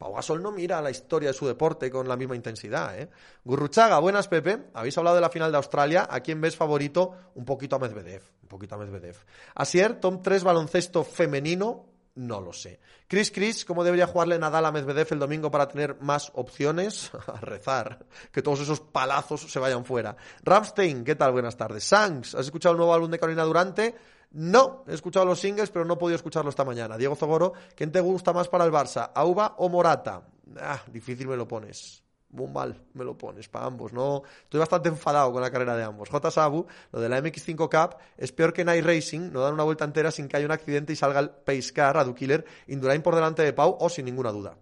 [0.00, 3.10] Pau no mira la historia de su deporte con la misma intensidad, ¿eh?
[3.44, 4.70] Gurruchaga, buenas, Pepe.
[4.72, 6.08] Habéis hablado de la final de Australia.
[6.10, 7.12] ¿A quién ves favorito?
[7.34, 8.22] Un poquito a Medvedev.
[8.42, 9.16] Un poquito a Medvedev.
[9.54, 11.89] Asier, Tom 3, baloncesto femenino.
[12.20, 12.80] No lo sé.
[13.08, 17.10] Chris Chris, ¿cómo debería jugarle Nadal a Medvedev el domingo para tener más opciones?
[17.26, 18.04] A rezar.
[18.30, 20.14] Que todos esos palazos se vayan fuera.
[20.42, 21.32] Ramstein, ¿qué tal?
[21.32, 21.82] Buenas tardes.
[21.82, 23.94] Sanks, ¿has escuchado el nuevo álbum de Carolina Durante?
[24.32, 26.98] No, he escuchado los singles, pero no he podido escucharlo esta mañana.
[26.98, 29.12] Diego Zogoro, ¿quién te gusta más para el Barça?
[29.14, 30.22] ¿Auba o Morata?
[30.60, 32.02] Ah, difícil me lo pones.
[32.32, 34.22] Mal me lo pones para ambos, ¿no?
[34.44, 36.08] Estoy bastante enfadado con la carrera de ambos.
[36.08, 36.30] J.
[36.30, 39.84] Sabu, lo de la MX5 Cup es peor que Night Racing, no dan una vuelta
[39.84, 43.14] entera sin que haya un accidente y salga el Pace Car a Killer, Indurain por
[43.14, 44.56] delante de Pau o sin ninguna duda.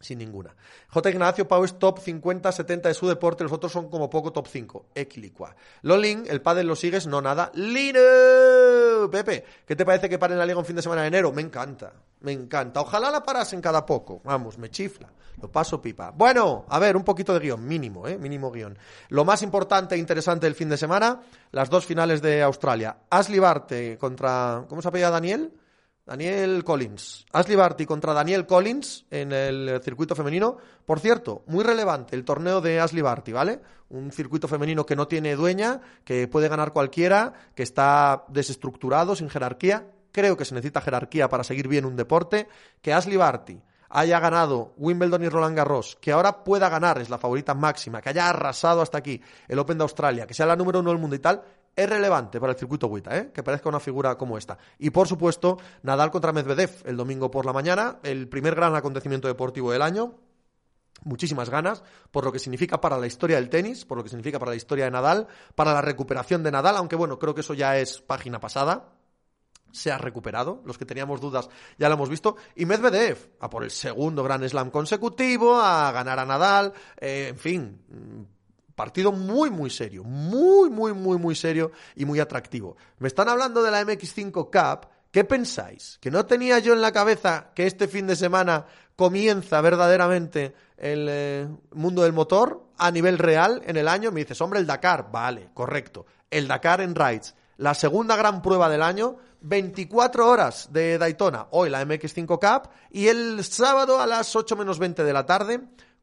[0.00, 0.56] Sin ninguna.
[0.88, 1.10] J.
[1.10, 4.86] Ignacio Pau es top 50-70 de su deporte, los otros son como poco top 5.
[4.94, 5.54] Equilicua.
[5.82, 7.52] Lolin, el padre lo sigues, no nada.
[9.10, 11.32] Pepe, ¿qué te parece que paren la liga un fin de semana de enero?
[11.32, 12.80] Me encanta, me encanta.
[12.80, 14.20] Ojalá la parasen cada poco.
[14.24, 15.08] Vamos, me chifla.
[15.40, 16.10] Lo paso pipa.
[16.10, 18.18] Bueno, a ver, un poquito de guion, mínimo, ¿eh?
[18.18, 18.76] Mínimo guion.
[19.08, 21.20] Lo más importante e interesante del fin de semana,
[21.50, 22.98] las dos finales de Australia.
[23.08, 23.40] Ashley
[23.98, 25.52] contra, ¿cómo se apellida Daniel?
[26.10, 27.24] Daniel Collins.
[27.32, 30.56] Ashley Barty contra Daniel Collins en el circuito femenino.
[30.84, 33.60] Por cierto, muy relevante el torneo de Ashley Barty, ¿vale?
[33.90, 39.30] Un circuito femenino que no tiene dueña, que puede ganar cualquiera, que está desestructurado, sin
[39.30, 39.86] jerarquía.
[40.10, 42.48] Creo que se necesita jerarquía para seguir bien un deporte.
[42.82, 47.18] Que Ashley Barty haya ganado Wimbledon y Roland Garros, que ahora pueda ganar, es la
[47.18, 50.80] favorita máxima, que haya arrasado hasta aquí el Open de Australia, que sea la número
[50.80, 51.42] uno del mundo y tal,
[51.76, 53.30] es relevante para el circuito Wita, ¿eh?
[53.32, 54.58] que parezca una figura como esta.
[54.78, 59.28] Y por supuesto, Nadal contra Medvedev el domingo por la mañana, el primer gran acontecimiento
[59.28, 60.14] deportivo del año.
[61.02, 64.38] Muchísimas ganas, por lo que significa para la historia del tenis, por lo que significa
[64.38, 67.54] para la historia de Nadal, para la recuperación de Nadal, aunque bueno, creo que eso
[67.54, 68.92] ya es página pasada,
[69.72, 70.60] se ha recuperado.
[70.66, 72.36] Los que teníamos dudas ya lo hemos visto.
[72.54, 77.38] Y Medvedev, a por el segundo Gran Slam consecutivo, a ganar a Nadal, eh, en
[77.38, 78.36] fin,
[78.80, 82.78] Partido muy, muy serio, muy, muy, muy, muy serio y muy atractivo.
[82.98, 84.88] Me están hablando de la MX5 Cup.
[85.10, 85.98] ¿Qué pensáis?
[86.00, 88.64] ¿Que no tenía yo en la cabeza que este fin de semana
[88.96, 94.12] comienza verdaderamente el eh, mundo del motor a nivel real en el año?
[94.12, 95.10] Me dices, hombre, el Dakar.
[95.12, 96.06] Vale, correcto.
[96.30, 97.34] El Dakar en Rides.
[97.58, 101.48] La segunda gran prueba del año, 24 horas de Daytona.
[101.50, 102.70] Hoy la MX5 Cup.
[102.92, 105.60] Y el sábado a las 8 menos 20 de la tarde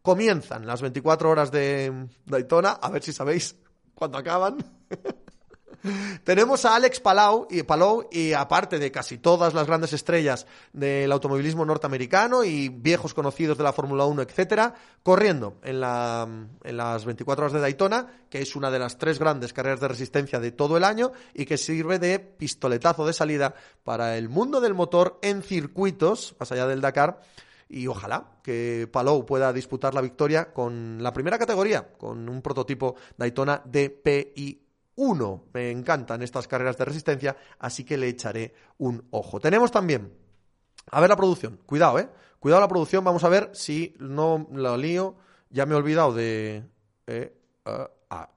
[0.07, 3.57] comienzan las 24 horas de Daytona, a ver si sabéis
[3.93, 4.55] cuándo acaban.
[6.23, 11.11] Tenemos a Alex Palau y Palou y aparte de casi todas las grandes estrellas del
[11.11, 16.25] automovilismo norteamericano y viejos conocidos de la Fórmula 1, etcétera, corriendo en, la,
[16.63, 19.89] en las 24 horas de Daytona, que es una de las tres grandes carreras de
[19.89, 24.61] resistencia de todo el año y que sirve de pistoletazo de salida para el mundo
[24.61, 27.19] del motor en circuitos, más allá del Dakar,
[27.69, 32.95] y ojalá que Palou pueda disputar la victoria con la primera categoría, con un prototipo
[33.17, 35.43] Daytona DPI 1.
[35.53, 39.39] Me encantan estas carreras de resistencia, así que le echaré un ojo.
[39.39, 40.13] Tenemos también,
[40.91, 42.09] a ver la producción, cuidado, eh.
[42.39, 45.15] Cuidado la producción, vamos a ver si no lo lío.
[45.49, 46.63] Ya me he olvidado de.
[47.07, 47.33] Eh,
[47.65, 48.29] uh, ah.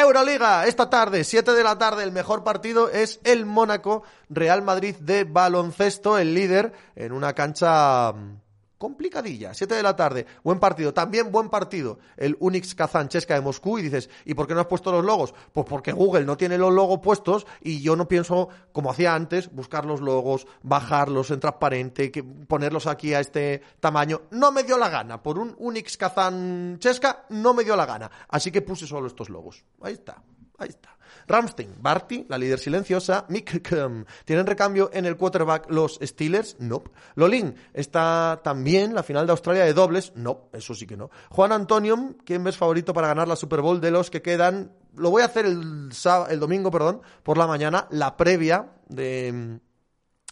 [0.00, 4.94] Euroliga, esta tarde, 7 de la tarde, el mejor partido es el Mónaco Real Madrid
[4.96, 8.45] de baloncesto, el líder, en una cancha mm,
[8.78, 13.40] complicadilla, 7 de la tarde, buen partido, también buen partido, el Unix Kazan Chesca de
[13.40, 15.34] Moscú y dices, ¿y por qué no has puesto los logos?
[15.52, 19.50] Pues porque Google no tiene los logos puestos y yo no pienso, como hacía antes,
[19.52, 24.78] buscar los logos, bajarlos en transparente, que ponerlos aquí a este tamaño, no me dio
[24.78, 28.86] la gana, por un Unix Kazan Chesca no me dio la gana, así que puse
[28.86, 30.22] solo estos logos, ahí está.
[30.58, 30.95] Ahí está.
[31.26, 33.62] Ramstein, Barty, la líder silenciosa, Mick
[34.24, 36.56] ¿Tienen recambio en el quarterback los Steelers?
[36.58, 36.82] No.
[37.14, 40.12] Lolin, ¿está también la final de Australia de dobles?
[40.14, 41.10] No, eso sí que no.
[41.30, 44.72] Juan Antonio, ¿quién ves favorito para ganar la Super Bowl de los que quedan?
[44.94, 45.90] Lo voy a hacer el,
[46.30, 49.60] el domingo, perdón, por la mañana, la previa de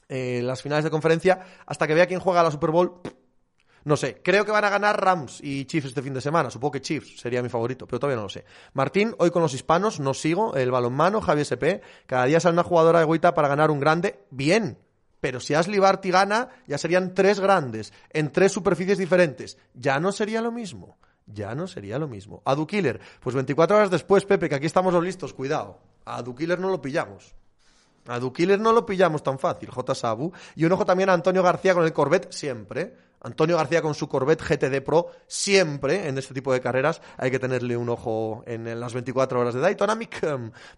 [0.09, 3.01] eh, las finales de conferencia, hasta que vea quién juega la Super Bowl
[3.85, 6.51] no sé, creo que van a ganar Rams y Chiefs este fin de semana.
[6.51, 8.44] Supongo que Chiefs sería mi favorito, pero todavía no lo sé.
[8.73, 10.55] Martín, hoy con los hispanos, no sigo.
[10.55, 11.85] El balonmano, Javier SP.
[12.07, 14.20] Cada día sale una jugadora de Guita para ganar un grande.
[14.31, 14.79] Bien.
[15.20, 19.57] Pero si Ashley Barty gana, ya serían tres grandes, en tres superficies diferentes.
[19.73, 20.99] Ya no sería lo mismo.
[21.27, 22.42] Ya no sería lo mismo.
[22.44, 25.81] A Killer, pues 24 horas después, Pepe, que aquí estamos los listos, cuidado.
[26.05, 27.35] A Killer no lo pillamos.
[28.07, 29.94] A Killer no lo pillamos tan fácil, J.
[29.94, 30.33] Sabu.
[30.57, 32.94] Y un ojo también a Antonio García con el Corvette siempre.
[33.24, 37.38] Antonio García con su Corvette GTD Pro, siempre en este tipo de carreras hay que
[37.38, 39.98] tenerle un ojo en, las 24 horas de Daytona.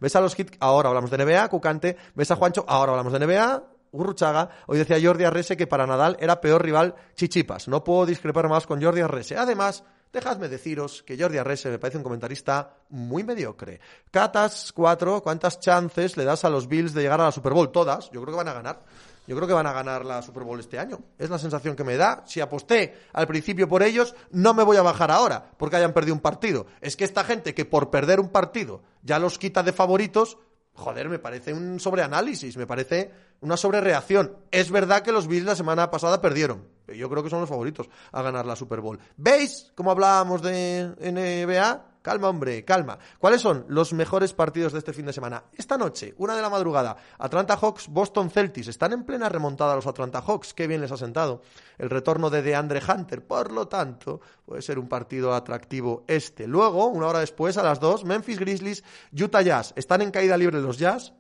[0.01, 3.27] Ves a los hits, ahora hablamos de NBA, Cucante, ves a Juancho, ahora hablamos de
[3.27, 7.69] NBA, Gurruchaga, hoy decía Jordi Arrese que para Nadal era peor rival Chichipas.
[7.69, 9.37] No puedo discrepar más con Jordi Arrese.
[9.37, 13.81] Además, dejadme deciros que Jordi Arrese me parece un comentarista muy mediocre.
[14.11, 17.73] Catas 4, ¿cuántas chances le das a los Bills de llegar a la Super Bowl?
[17.73, 18.83] Todas, yo creo que van a ganar.
[19.27, 21.01] Yo creo que van a ganar la Super Bowl este año.
[21.19, 22.23] Es la sensación que me da.
[22.27, 26.15] Si aposté al principio por ellos, no me voy a bajar ahora porque hayan perdido
[26.15, 26.67] un partido.
[26.81, 30.39] Es que esta gente que por perder un partido ya los quita de favoritos,
[30.75, 33.11] joder, me parece un sobreanálisis, me parece
[33.41, 34.37] una sobrereacción.
[34.51, 36.69] Es verdad que los Bills la semana pasada perdieron.
[36.95, 38.99] Yo creo que son los favoritos a ganar la Super Bowl.
[39.17, 41.96] ¿Veis cómo hablábamos de NBA?
[42.07, 43.01] Calma, hombre, calma.
[43.19, 45.43] ¿Cuáles son los mejores partidos de este fin de semana?
[45.55, 48.69] Esta noche, una de la madrugada, Atlanta Hawks, Boston Celtics.
[48.69, 50.55] Están en plena remontada los Atlanta Hawks.
[50.55, 51.43] Qué bien les ha sentado
[51.79, 53.27] el retorno de DeAndre Hunter.
[53.27, 56.47] Por lo tanto, puede ser un partido atractivo este.
[56.47, 59.73] Luego, una hora después, a las dos, Memphis Grizzlies, Utah Jazz.
[59.75, 61.13] Están en caída libre los Jazz.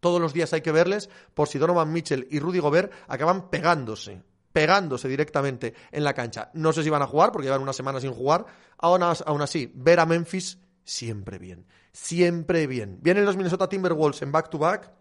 [0.00, 4.22] Todos los días hay que verles por si Donovan Mitchell y Rudy Gobert acaban pegándose
[4.54, 6.50] pegándose directamente en la cancha.
[6.54, 8.46] No sé si van a jugar porque llevan una semana sin jugar.
[8.78, 11.66] Aún, aún así, ver a Memphis siempre bien.
[11.92, 13.00] Siempre bien.
[13.02, 14.92] Vienen los Minnesota Timberwolves en back-to-back.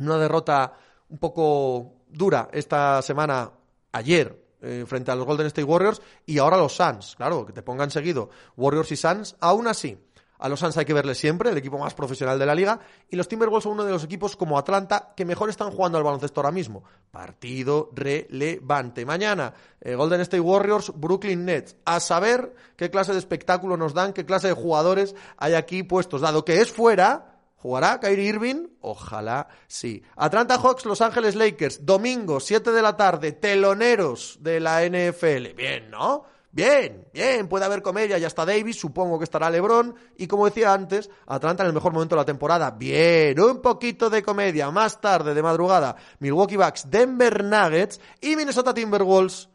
[0.00, 0.74] Una derrota
[1.08, 3.52] un poco dura esta semana,
[3.92, 6.02] ayer, eh, frente a los Golden State Warriors.
[6.26, 7.16] Y ahora los Suns.
[7.16, 9.34] Claro, que te pongan seguido Warriors y Suns.
[9.40, 9.98] Aún así,
[10.44, 12.78] a los Suns hay que verle siempre, el equipo más profesional de la liga.
[13.08, 16.04] Y los Timberwolves son uno de los equipos como Atlanta que mejor están jugando al
[16.04, 16.84] baloncesto ahora mismo.
[17.10, 19.06] Partido relevante.
[19.06, 21.76] Mañana, eh, Golden State Warriors, Brooklyn Nets.
[21.86, 26.20] A saber qué clase de espectáculo nos dan, qué clase de jugadores hay aquí puestos.
[26.20, 28.66] Dado que es fuera, ¿jugará Kyrie Irving?
[28.82, 30.02] Ojalá sí.
[30.14, 31.86] Atlanta Hawks, Los Ángeles Lakers.
[31.86, 33.32] Domingo, 7 de la tarde.
[33.32, 35.54] Teloneros de la NFL.
[35.56, 36.33] Bien, ¿no?
[36.54, 40.72] Bien, bien, puede haber comedia, ya está Davis, supongo que estará LeBron y como decía
[40.72, 42.70] antes, Atlanta en el mejor momento de la temporada.
[42.70, 48.72] Bien, un poquito de comedia, más tarde de madrugada, Milwaukee Bucks, Denver Nuggets y Minnesota
[48.72, 49.48] Timberwolves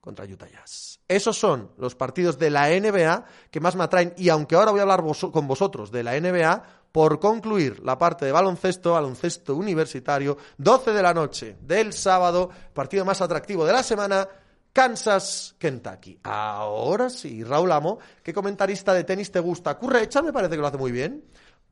[0.00, 0.98] contra Utah Jazz.
[1.06, 4.80] Esos son los partidos de la NBA que más me atraen y aunque ahora voy
[4.80, 10.36] a hablar con vosotros de la NBA, por concluir la parte de baloncesto, baloncesto universitario,
[10.58, 14.28] 12 de la noche del sábado, partido más atractivo de la semana,
[14.74, 16.18] Kansas, Kentucky.
[16.24, 19.78] Ahora sí, Raúl Amo, ¿qué comentarista de tenis te gusta?
[19.78, 21.22] Currecha me parece que lo hace muy bien.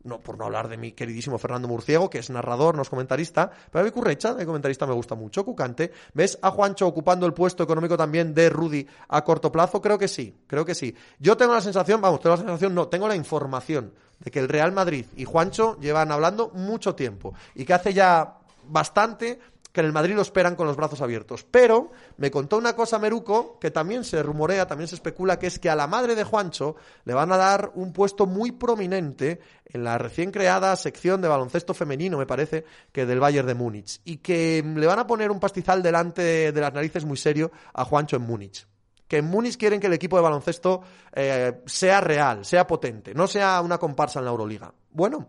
[0.04, 3.50] No, por no hablar de mi queridísimo Fernando Murciego, que es narrador, no es comentarista,
[3.72, 5.44] pero a mí Currecha, de comentarista, me gusta mucho.
[5.44, 9.82] Cucante, ¿ves a Juancho ocupando el puesto económico también de Rudy a corto plazo?
[9.82, 10.94] Creo que sí, creo que sí.
[11.18, 14.48] Yo tengo la sensación, vamos, tengo la sensación, no, tengo la información de que el
[14.48, 19.40] Real Madrid y Juancho llevan hablando mucho tiempo y que hace ya bastante
[19.72, 21.44] que en el Madrid lo esperan con los brazos abiertos.
[21.50, 25.58] Pero me contó una cosa Meruco que también se rumorea, también se especula, que es
[25.58, 29.84] que a la madre de Juancho le van a dar un puesto muy prominente en
[29.84, 34.00] la recién creada sección de baloncesto femenino, me parece, que del Bayern de Múnich.
[34.04, 37.84] Y que le van a poner un pastizal delante de las narices muy serio a
[37.84, 38.66] Juancho en Múnich
[39.12, 40.80] que en Múnich quieren que el equipo de baloncesto
[41.12, 44.72] eh, sea real, sea potente, no sea una comparsa en la Euroliga.
[44.90, 45.28] Bueno,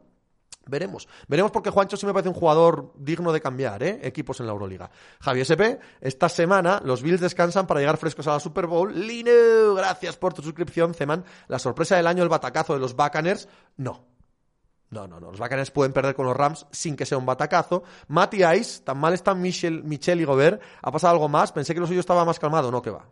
[0.65, 1.07] Veremos.
[1.27, 3.99] Veremos porque Juancho sí me parece un jugador digno de cambiar, ¿eh?
[4.03, 4.89] Equipos en la Euroliga.
[5.19, 8.93] Javier SP, esta semana los Bills descansan para llegar frescos a la Super Bowl.
[8.93, 11.25] Lino, gracias por tu suscripción, Ceman.
[11.47, 13.49] La sorpresa del año, el batacazo de los Buccaneers.
[13.77, 14.05] No.
[14.89, 15.31] No, no, no.
[15.31, 17.83] Los Buccaneers pueden perder con los Rams sin que sea un batacazo.
[18.07, 20.61] Matty Ice, tan mal están Michel, Michel y Gobert.
[20.81, 21.51] ¿Ha pasado algo más?
[21.51, 22.71] Pensé que lo suyo estaba más calmado.
[22.71, 23.05] No, que va.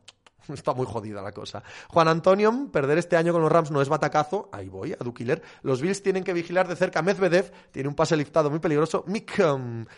[0.62, 1.64] Está muy jodida la cosa.
[1.90, 4.50] Juan Antonio, perder este año con los Rams no es batacazo.
[4.52, 5.42] Ahí voy, a Dukiller.
[5.64, 7.02] Los Bills tienen que vigilar de cerca.
[7.02, 9.04] Medvedev tiene un pase liftado muy peligroso.
[9.08, 9.42] Mick,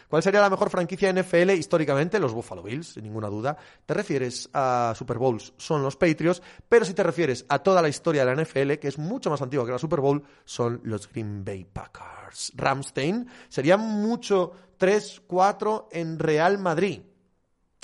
[0.07, 2.19] ¿cuál sería la mejor franquicia NFL históricamente?
[2.19, 3.57] Los Buffalo Bills, sin ninguna duda.
[3.85, 6.41] Te refieres a Super Bowls, son los Patriots.
[6.67, 9.41] Pero si te refieres a toda la historia de la NFL, que es mucho más
[9.41, 12.53] antigua que la Super Bowl, son los Green Bay Packers.
[12.55, 17.01] Ramstein sería mucho 3-4 en Real Madrid.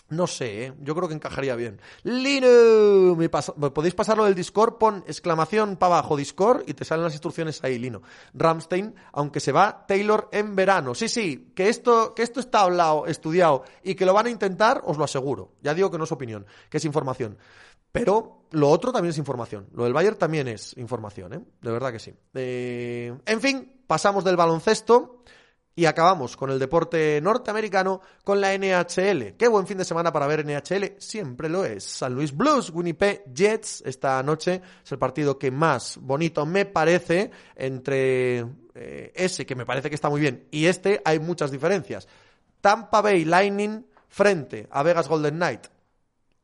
[0.09, 0.73] No sé, ¿eh?
[0.81, 1.79] yo creo que encajaría bien.
[2.03, 4.77] Lino, ¿me, podéis pasarlo del Discord?
[4.77, 8.01] Pon exclamación para abajo Discord y te salen las instrucciones ahí, Lino.
[8.33, 10.95] Ramstein, aunque se va Taylor en verano.
[10.95, 14.81] Sí, sí, que esto, que esto está hablado, estudiado y que lo van a intentar,
[14.85, 15.53] os lo aseguro.
[15.61, 17.37] Ya digo que no es opinión, que es información.
[17.91, 19.67] Pero lo otro también es información.
[19.73, 21.39] Lo del Bayern también es información, ¿eh?
[21.61, 22.13] De verdad que sí.
[22.33, 25.23] Eh, en fin, pasamos del baloncesto
[25.75, 29.35] y acabamos con el deporte norteamericano, con la NHL.
[29.37, 31.83] Qué buen fin de semana para ver NHL, siempre lo es.
[31.83, 37.31] San Luis Blues, Winnipeg Jets, esta noche es el partido que más bonito me parece
[37.55, 38.39] entre
[38.75, 42.07] eh, ese, que me parece que está muy bien, y este hay muchas diferencias.
[42.61, 45.67] Tampa Bay Lightning frente a Vegas Golden Knight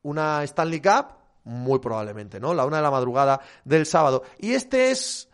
[0.06, 2.54] una Stanley Cup, muy probablemente, ¿no?
[2.54, 4.24] La una de la madrugada del sábado.
[4.38, 5.28] Y este es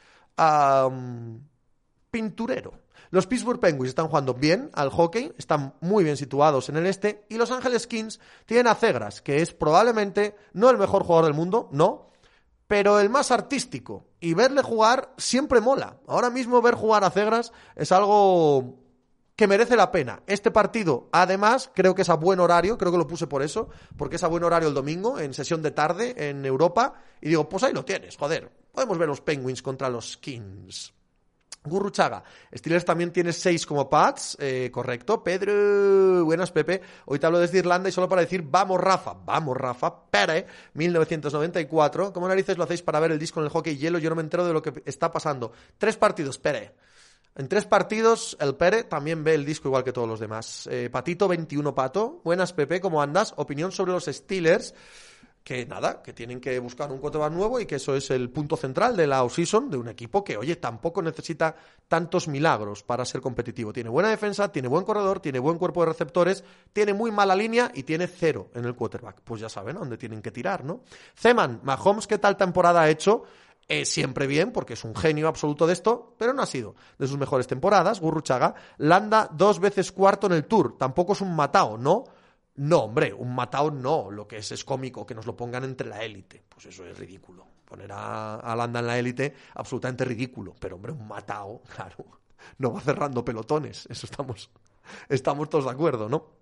[2.09, 2.73] pinturero.
[3.11, 7.25] Los Pittsburgh Penguins están jugando bien al hockey, están muy bien situados en el este,
[7.27, 11.33] y Los Angeles Kings tienen a Cegras, que es probablemente no el mejor jugador del
[11.33, 12.11] mundo, no,
[12.67, 14.05] pero el más artístico.
[14.21, 15.97] Y verle jugar siempre mola.
[16.07, 18.79] Ahora mismo ver jugar a Cegras es algo
[19.35, 20.23] que merece la pena.
[20.25, 23.67] Este partido, además, creo que es a buen horario, creo que lo puse por eso,
[23.97, 27.49] porque es a buen horario el domingo, en sesión de tarde, en Europa, y digo,
[27.49, 30.93] pues ahí lo tienes, joder, podemos ver los Penguins contra los Kings.
[31.63, 32.23] Gurruchaga.
[32.55, 35.23] Steelers también tiene seis como pads, eh, correcto.
[35.23, 36.81] Pedro, buenas Pepe.
[37.05, 42.11] Hoy te hablo desde Irlanda y solo para decir, vamos Rafa, vamos Rafa, Pere, 1994.
[42.13, 43.99] ¿Cómo narices lo hacéis para ver el disco en el hockey hielo?
[43.99, 45.51] Yo no me entero de lo que está pasando.
[45.77, 46.73] Tres partidos, Pere.
[47.35, 50.67] En tres partidos, el Pere también ve el disco igual que todos los demás.
[50.69, 52.21] Eh, Patito 21 Pato.
[52.23, 53.33] Buenas Pepe, ¿cómo andas?
[53.37, 54.73] Opinión sobre los Steelers
[55.43, 58.55] que nada, que tienen que buscar un quarterback nuevo y que eso es el punto
[58.55, 61.55] central de la offseason de un equipo que, oye, tampoco necesita
[61.87, 63.73] tantos milagros para ser competitivo.
[63.73, 67.71] Tiene buena defensa, tiene buen corredor, tiene buen cuerpo de receptores, tiene muy mala línea
[67.73, 69.21] y tiene cero en el quarterback.
[69.23, 70.81] Pues ya saben a dónde tienen que tirar, ¿no?
[71.15, 73.23] Zeman, Mahomes, ¿qué tal temporada ha hecho?
[73.67, 77.07] Eh, siempre bien, porque es un genio absoluto de esto, pero no ha sido de
[77.07, 77.99] sus mejores temporadas.
[77.99, 82.03] Gurruchaga, Landa dos veces cuarto en el Tour, tampoco es un matao, ¿no?
[82.61, 84.11] No, hombre, un matao no.
[84.11, 86.43] Lo que es es cómico que nos lo pongan entre la élite.
[86.47, 87.47] Pues eso es ridículo.
[87.65, 90.53] Poner a, Landa en la élite, absolutamente ridículo.
[90.59, 92.05] Pero, hombre, un matao, claro,
[92.59, 93.87] no va cerrando pelotones.
[93.89, 94.51] Eso estamos,
[95.09, 96.40] estamos todos de acuerdo, ¿no?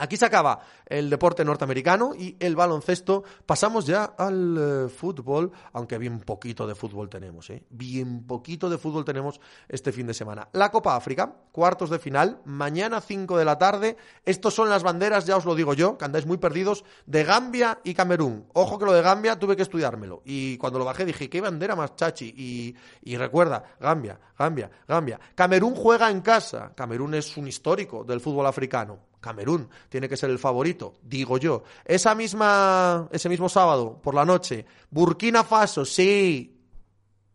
[0.00, 3.22] Aquí se acaba el deporte norteamericano y el baloncesto.
[3.44, 7.64] Pasamos ya al eh, fútbol, aunque bien poquito de fútbol tenemos, ¿eh?
[7.68, 10.48] Bien poquito de fútbol tenemos este fin de semana.
[10.54, 13.98] La Copa África, cuartos de final, mañana 5 de la tarde.
[14.24, 17.80] Estos son las banderas, ya os lo digo yo, que andáis muy perdidos, de Gambia
[17.84, 18.46] y Camerún.
[18.54, 20.22] Ojo que lo de Gambia tuve que estudiármelo.
[20.24, 22.32] Y cuando lo bajé dije, ¿qué bandera más chachi?
[22.34, 25.20] Y, y recuerda, Gambia, Gambia, Gambia.
[25.34, 26.72] Camerún juega en casa.
[26.74, 29.09] Camerún es un histórico del fútbol africano.
[29.20, 31.62] Camerún tiene que ser el favorito, digo yo.
[31.84, 36.59] Esa misma, ese mismo sábado por la noche, Burkina Faso, sí,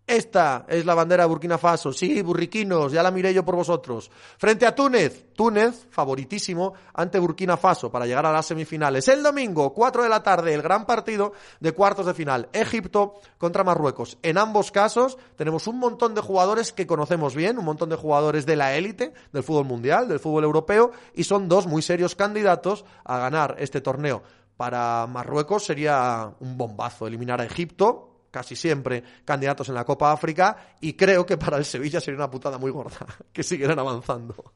[0.07, 1.91] esta es la bandera de Burkina Faso.
[1.91, 4.11] Sí, burriquinos, ya la miré yo por vosotros.
[4.37, 5.25] Frente a Túnez.
[5.35, 9.07] Túnez, favoritísimo, ante Burkina Faso para llegar a las semifinales.
[9.07, 12.49] El domingo, 4 de la tarde, el gran partido de cuartos de final.
[12.53, 14.17] Egipto contra Marruecos.
[14.21, 18.45] En ambos casos tenemos un montón de jugadores que conocemos bien, un montón de jugadores
[18.45, 22.85] de la élite del fútbol mundial, del fútbol europeo, y son dos muy serios candidatos
[23.03, 24.21] a ganar este torneo.
[24.55, 30.75] Para Marruecos sería un bombazo eliminar a Egipto, casi siempre candidatos en la Copa África
[30.81, 34.51] y creo que para el Sevilla sería una putada muy gorda que siguieran avanzando.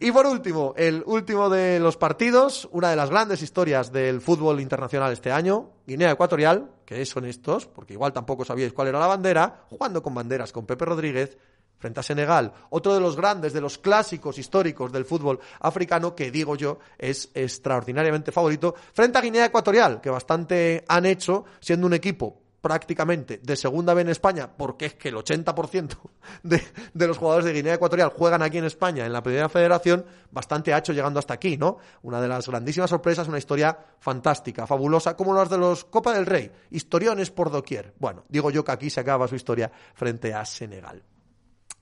[0.00, 4.58] Y por último, el último de los partidos, una de las grandes historias del fútbol
[4.58, 9.06] internacional este año, Guinea Ecuatorial, que son estos, porque igual tampoco sabíais cuál era la
[9.06, 11.36] bandera, jugando con banderas con Pepe Rodríguez,
[11.80, 16.30] frente a Senegal, otro de los grandes, de los clásicos históricos del fútbol africano, que
[16.30, 21.94] digo yo es extraordinariamente favorito, frente a Guinea Ecuatorial, que bastante han hecho, siendo un
[21.94, 25.96] equipo prácticamente de segunda B en España, porque es que el 80%
[26.42, 26.62] de,
[26.92, 30.74] de, los jugadores de Guinea Ecuatorial juegan aquí en España, en la primera federación, bastante
[30.74, 31.78] ha hecho llegando hasta aquí, ¿no?
[32.02, 36.26] Una de las grandísimas sorpresas, una historia fantástica, fabulosa, como las de los Copa del
[36.26, 37.94] Rey, historiones por doquier.
[37.98, 41.02] Bueno, digo yo que aquí se acaba su historia frente a Senegal.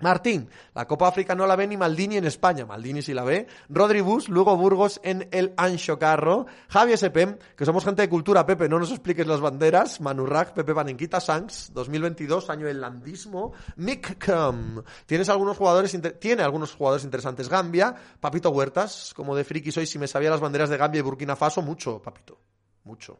[0.00, 3.48] Martín, la Copa África no la ve ni Maldini en España, Maldini sí la ve,
[3.68, 8.46] Rodri Bus, luego Burgos en el Ancho Carro, Javi SPM, que somos gente de cultura,
[8.46, 14.24] Pepe, no nos expliques las banderas, Manurrak, Pepe Banenquita, Sanks, 2022, año del landismo, Mick
[14.24, 19.86] Crum, tienes algunos jugadores, tiene algunos jugadores interesantes, Gambia, Papito Huertas, como de friki soy,
[19.86, 22.38] si me sabía las banderas de Gambia y Burkina Faso, mucho, Papito,
[22.84, 23.18] mucho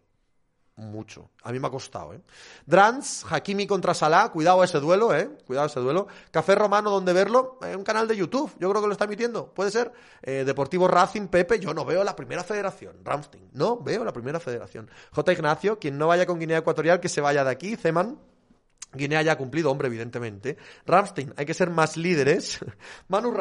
[0.79, 1.31] mucho.
[1.43, 2.20] A mí me ha costado, ¿eh?
[2.64, 5.29] Drans, Hakimi contra Salah, cuidado ese duelo, ¿eh?
[5.47, 6.07] Cuidado ese duelo.
[6.31, 7.59] Café Romano, ¿dónde verlo?
[7.62, 9.93] En un canal de YouTube, yo creo que lo está emitiendo, puede ser.
[10.22, 12.97] Eh, Deportivo Racing, Pepe, yo no veo la primera federación.
[13.05, 14.89] Ramstein, no veo la primera federación.
[15.12, 15.33] J.
[15.33, 17.76] Ignacio, quien no vaya con Guinea Ecuatorial, que se vaya de aquí.
[17.76, 18.18] Zeman,
[18.93, 20.57] Guinea ya ha cumplido, hombre, evidentemente.
[20.87, 22.61] Ramstein, hay que ser más líderes.
[23.09, 23.33] Manu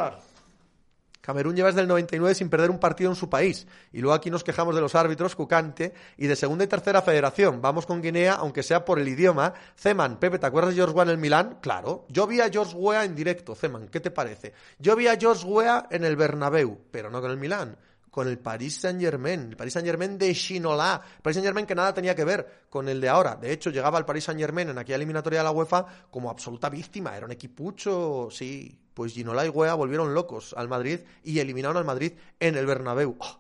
[1.28, 3.68] Camerún lleva desde el 99 sin perder un partido en su país.
[3.92, 7.62] Y luego aquí nos quejamos de los árbitros, Cucante, y de segunda y tercera federación.
[7.62, 9.54] Vamos con Guinea, aunque sea por el idioma.
[9.78, 11.58] Zeman, Pepe, ¿te acuerdas de George Weah en el Milán?
[11.60, 12.06] Claro.
[12.08, 14.54] Yo vi a George Weah en directo, Zeman, ¿qué te parece?
[14.80, 17.78] Yo vi a George Weah en el Bernabéu, pero no con el Milán
[18.18, 21.76] con el Paris Saint Germain, el Paris Saint Germain de Chinola, Paris Saint Germain que
[21.76, 23.36] nada tenía que ver con el de ahora.
[23.36, 26.68] De hecho, llegaba al Paris Saint Germain en aquella eliminatoria de la UEFA como absoluta
[26.68, 31.78] víctima, era un equipucho, sí, pues Ginola y Wea volvieron locos al Madrid y eliminaron
[31.78, 33.18] al Madrid en el Bernabéu.
[33.20, 33.40] ¡Oh!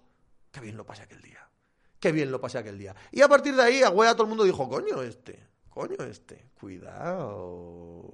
[0.51, 1.39] ¡Qué bien lo pasé aquel día!
[1.99, 2.95] Qué bien lo pasé aquel día.
[3.11, 5.43] Y a partir de ahí, a todo el mundo dijo, coño, este,
[5.78, 8.09] coño, este, cuidado.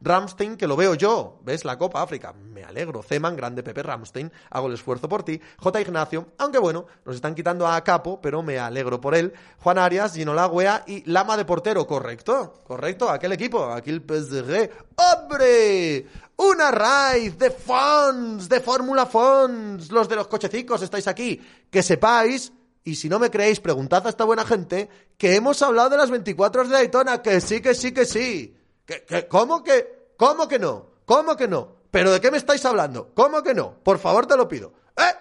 [0.00, 1.66] Ramstein, que lo veo yo, ¿ves?
[1.66, 3.02] La Copa África, me alegro.
[3.02, 5.38] Zeman, grande Pepe Ramstein, hago el esfuerzo por ti.
[5.58, 5.80] J.
[5.82, 9.34] Ignacio, aunque bueno, nos están quitando a Capo, pero me alegro por él.
[9.58, 14.70] Juan Arias, Gino Lagüea y Lama de portero, correcto, correcto, aquel equipo, aquí el PSG.
[14.96, 16.06] ¡Hombre!
[16.36, 21.38] Una raíz de Fons, de Fórmula Fons, los de los cochecicos estáis aquí.
[21.70, 22.50] Que sepáis
[22.84, 26.10] y si no me creéis, preguntad a esta buena gente que hemos hablado de las
[26.10, 28.56] 24 horas de Daytona, que sí, que sí, que sí.
[28.84, 30.12] ¿Que, cómo que?
[30.18, 30.90] ¿Cómo que no?
[31.06, 31.76] ¿Cómo que no?
[31.90, 33.12] ¿Pero de qué me estáis hablando?
[33.14, 33.78] ¿Cómo que no?
[33.82, 34.74] Por favor, te lo pido.
[34.96, 35.14] ¡Eh!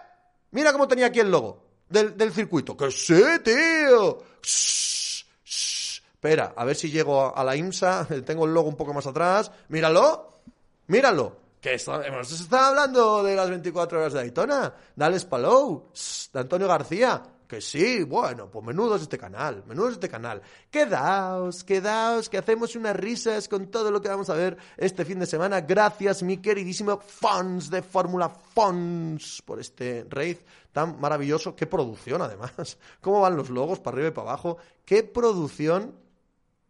[0.51, 2.75] Mira cómo tenía aquí el logo del, del circuito.
[2.75, 4.21] ¡Que sí, tío!
[4.43, 8.07] Espera, a ver si llego a la IMSA.
[8.25, 9.51] Tengo el logo un poco más atrás.
[9.69, 10.41] Míralo.
[10.87, 11.37] Míralo.
[11.61, 14.73] Que estado hablando de las 24 horas de Daytona.
[14.95, 15.91] Dale Spalou.
[16.33, 17.23] De Antonio García.
[17.53, 20.41] Que sí, bueno, pues menudo es este canal, menudo es este canal.
[20.71, 25.19] Quedaos, quedaos, que hacemos unas risas con todo lo que vamos a ver este fin
[25.19, 25.61] de semana.
[25.61, 30.37] Gracias, mi queridísimo fans de Fórmula Fons, por este raid
[30.71, 31.55] tan maravilloso.
[31.55, 32.79] Qué producción, además.
[33.01, 34.57] ¿Cómo van los logos para arriba y para abajo?
[34.83, 35.95] Qué producción.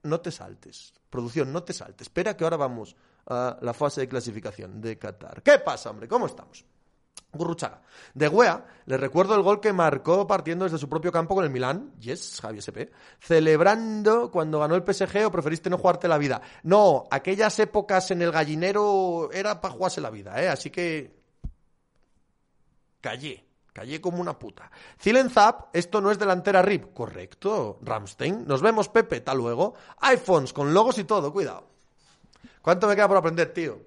[0.04, 0.94] No te saltes.
[1.10, 2.08] Producción, no te saltes.
[2.08, 2.94] Espera que ahora vamos
[3.28, 5.44] a la fase de clasificación de Qatar.
[5.44, 6.10] ¿Qué pasa, hombre?
[6.10, 6.66] ¿Cómo estamos?
[7.34, 7.82] Gurruchaga.
[8.14, 11.50] De Wea, le recuerdo el gol que marcó partiendo desde su propio campo con el
[11.50, 16.42] Milán, yes, Javi SP, celebrando cuando ganó el PSG o preferiste no jugarte la vida.
[16.64, 20.50] No, aquellas épocas en el gallinero era para jugarse la vida, ¿eh?
[20.50, 21.24] Así que...
[23.02, 24.72] Callé, callé como una puta.
[25.02, 26.94] Zilen Zap, esto no es delantera RIP.
[26.94, 28.48] Correcto, Ramstein.
[28.48, 29.74] Nos vemos, Pepe, tal luego.
[30.00, 31.68] iPhones con logos y todo, cuidado.
[32.62, 33.78] ¿Cuánto me queda por aprender, tío?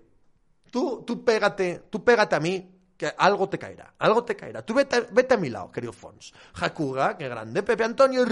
[0.70, 4.64] Tú, tú pégate, tú pégate a mí, que algo te caerá, algo te caerá.
[4.64, 6.32] Tú vete, a mi lado, querido Fons.
[6.55, 7.62] Hakuga, qué grande.
[7.62, 8.24] Pepe Antonio,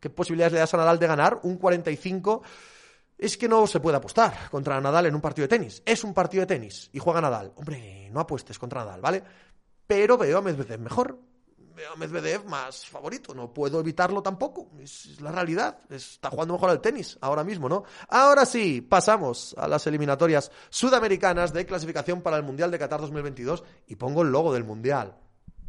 [0.00, 1.40] ¿qué posibilidades le das a Nadal de ganar?
[1.42, 2.42] Un 45.
[3.18, 5.82] Es que no se puede apostar contra Nadal en un partido de tenis.
[5.84, 7.52] Es un partido de tenis y juega Nadal.
[7.56, 9.22] Hombre, no apuestes contra Nadal, ¿vale?
[9.86, 11.18] Pero veo a Medvedev mejor
[11.78, 16.70] veo a Medvedev más favorito, no puedo evitarlo tampoco, es, la realidad, está jugando mejor
[16.70, 17.84] al tenis ahora mismo, ¿no?
[18.08, 23.62] Ahora sí, pasamos a las eliminatorias sudamericanas de clasificación para el Mundial de Qatar 2022
[23.86, 25.14] y pongo el logo del Mundial,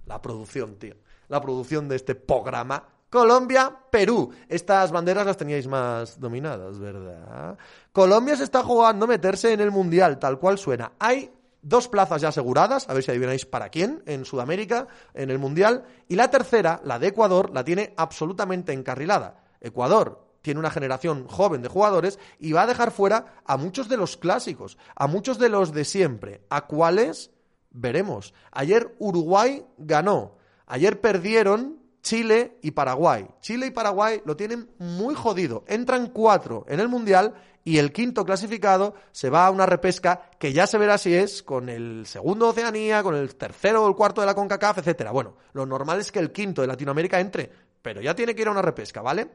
[0.08, 0.96] la producción, tío,
[1.28, 4.32] la producción de este programa Colombia, Perú.
[4.48, 7.58] Estas banderas las teníais más dominadas, ¿verdad?
[7.92, 10.92] Colombia se está jugando meterse en el Mundial, tal cual suena.
[11.00, 11.32] Hay
[11.62, 15.84] dos plazas ya aseguradas, a ver si adivináis para quién, en Sudamérica, en el Mundial,
[16.08, 19.44] y la tercera, la de Ecuador, la tiene absolutamente encarrilada.
[19.62, 23.98] Ecuador tiene una generación joven de jugadores y va a dejar fuera a muchos de
[23.98, 26.42] los clásicos, a muchos de los de siempre.
[26.50, 27.32] ¿A cuáles?
[27.72, 28.34] Veremos.
[28.52, 33.28] Ayer Uruguay ganó, ayer perdieron Chile y Paraguay.
[33.42, 35.64] Chile y Paraguay lo tienen muy jodido.
[35.68, 37.34] Entran cuatro en el Mundial
[37.64, 41.44] y el quinto clasificado se va a una repesca que ya se verá si es
[41.44, 45.12] con el segundo Oceanía, con el tercero o el cuarto de la CONCACAF, etcétera.
[45.12, 48.48] Bueno, lo normal es que el quinto de Latinoamérica entre, pero ya tiene que ir
[48.48, 49.32] a una repesca, ¿vale?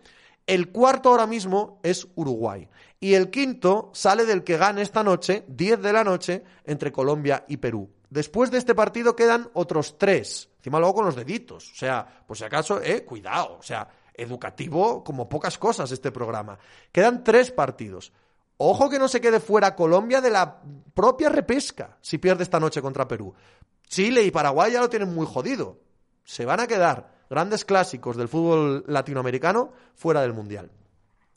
[0.47, 2.69] El cuarto ahora mismo es Uruguay.
[3.01, 7.45] Y el quinto sale del que gane esta noche, 10 de la noche, entre Colombia
[7.49, 7.89] y Perú.
[8.15, 10.49] Después de este partido quedan otros tres.
[10.59, 11.73] Encima luego con los deditos.
[11.73, 13.57] O sea, por si acaso, eh, cuidado.
[13.59, 16.57] O sea, educativo como pocas cosas este programa.
[16.93, 18.13] Quedan tres partidos.
[18.57, 20.63] Ojo que no se quede fuera Colombia de la
[20.95, 23.35] propia repesca si pierde esta noche contra Perú.
[23.89, 25.81] Chile y Paraguay ya lo tienen muy jodido.
[26.23, 30.71] Se van a quedar grandes clásicos del fútbol latinoamericano fuera del Mundial.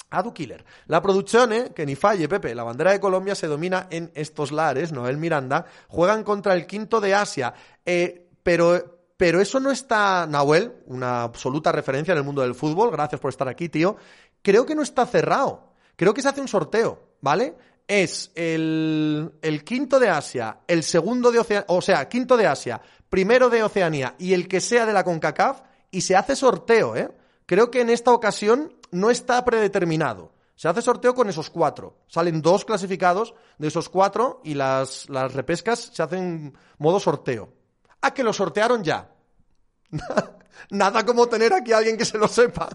[0.10, 0.64] Adu Killer.
[0.88, 4.52] La producción, eh, que ni falle, Pepe, la bandera de Colombia se domina en estos
[4.52, 7.54] lares, Noel Miranda, juegan contra el quinto de Asia,
[7.86, 12.92] eh, pero pero eso no está, Nahuel, una absoluta referencia en el mundo del fútbol,
[12.92, 13.98] gracias por estar aquí, tío.
[14.44, 15.74] Creo que no está cerrado.
[15.96, 17.56] Creo que se hace un sorteo, ¿vale?
[17.88, 22.80] Es el, el quinto de Asia, el segundo de Oceanía, o sea, quinto de Asia,
[23.10, 27.10] primero de Oceanía y el que sea de la CONCACAF, y se hace sorteo, ¿eh?
[27.48, 30.34] Creo que en esta ocasión no está predeterminado.
[30.56, 32.00] Se hace sorteo con esos cuatro.
[32.08, 37.54] Salen dos clasificados de esos cuatro y las, las repescas se hacen modo sorteo.
[38.02, 39.12] Ah, que lo sortearon ya.
[40.72, 42.70] Nada como tener aquí a alguien que se lo sepa.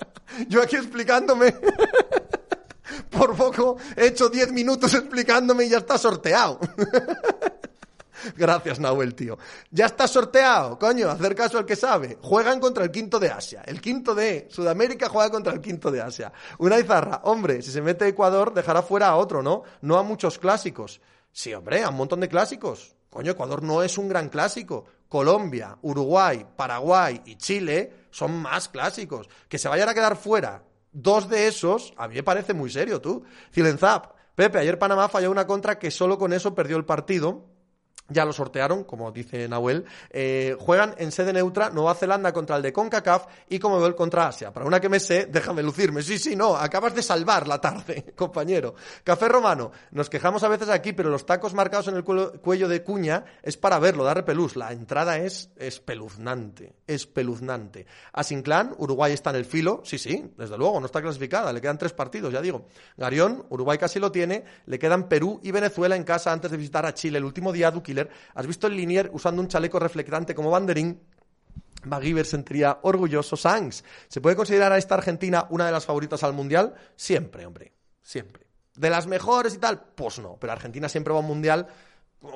[0.48, 1.54] Yo aquí explicándome.
[3.10, 6.58] Por poco he hecho 10 minutos explicándome y ya está sorteado.
[8.36, 9.38] Gracias, Nahuel, tío.
[9.70, 12.18] Ya está sorteado, coño, hacer caso al que sabe.
[12.22, 13.62] Juegan contra el quinto de Asia.
[13.66, 16.32] El quinto de Sudamérica juega contra el quinto de Asia.
[16.58, 17.20] Una izarra.
[17.24, 19.62] Hombre, si se mete Ecuador, dejará fuera a otro, ¿no?
[19.80, 21.00] No a muchos clásicos.
[21.32, 22.94] Sí, hombre, a un montón de clásicos.
[23.10, 24.84] Coño, Ecuador no es un gran clásico.
[25.08, 29.28] Colombia, Uruguay, Paraguay y Chile son más clásicos.
[29.48, 30.62] Que se vayan a quedar fuera
[30.92, 33.22] dos de esos, a mí me parece muy serio, tú.
[33.78, 37.46] Zap, Pepe, ayer Panamá falló una contra que solo con eso perdió el partido
[38.08, 42.62] ya lo sortearon, como dice Nahuel, eh, juegan en sede neutra Nueva Zelanda contra el
[42.62, 44.52] de CONCACAF y como veo el contra Asia.
[44.52, 46.02] Para una que me sé, déjame lucirme.
[46.02, 48.74] Sí, sí, no, acabas de salvar la tarde, compañero.
[49.04, 52.82] Café Romano, nos quejamos a veces aquí, pero los tacos marcados en el cuello de
[52.82, 54.56] cuña es para verlo, da repelús.
[54.56, 57.86] La entrada es espeluznante, espeluznante.
[58.12, 61.78] Asinclán, Uruguay está en el filo, sí, sí, desde luego, no está clasificada, le quedan
[61.78, 62.66] tres partidos, ya digo.
[62.96, 66.86] Garión, Uruguay casi lo tiene, le quedan Perú y Venezuela en casa antes de visitar
[66.86, 67.70] a Chile el último día,
[68.34, 71.00] ¿Has visto el Linier usando un chaleco reflectante como banderín?
[71.84, 73.36] McGiver sentiría orgulloso.
[73.36, 76.74] Sanks, ¿se puede considerar a esta Argentina una de las favoritas al Mundial?
[76.96, 77.72] Siempre, hombre,
[78.02, 78.46] siempre.
[78.74, 79.80] ¿De las mejores y tal?
[79.94, 81.66] Pues no, pero Argentina siempre va a un Mundial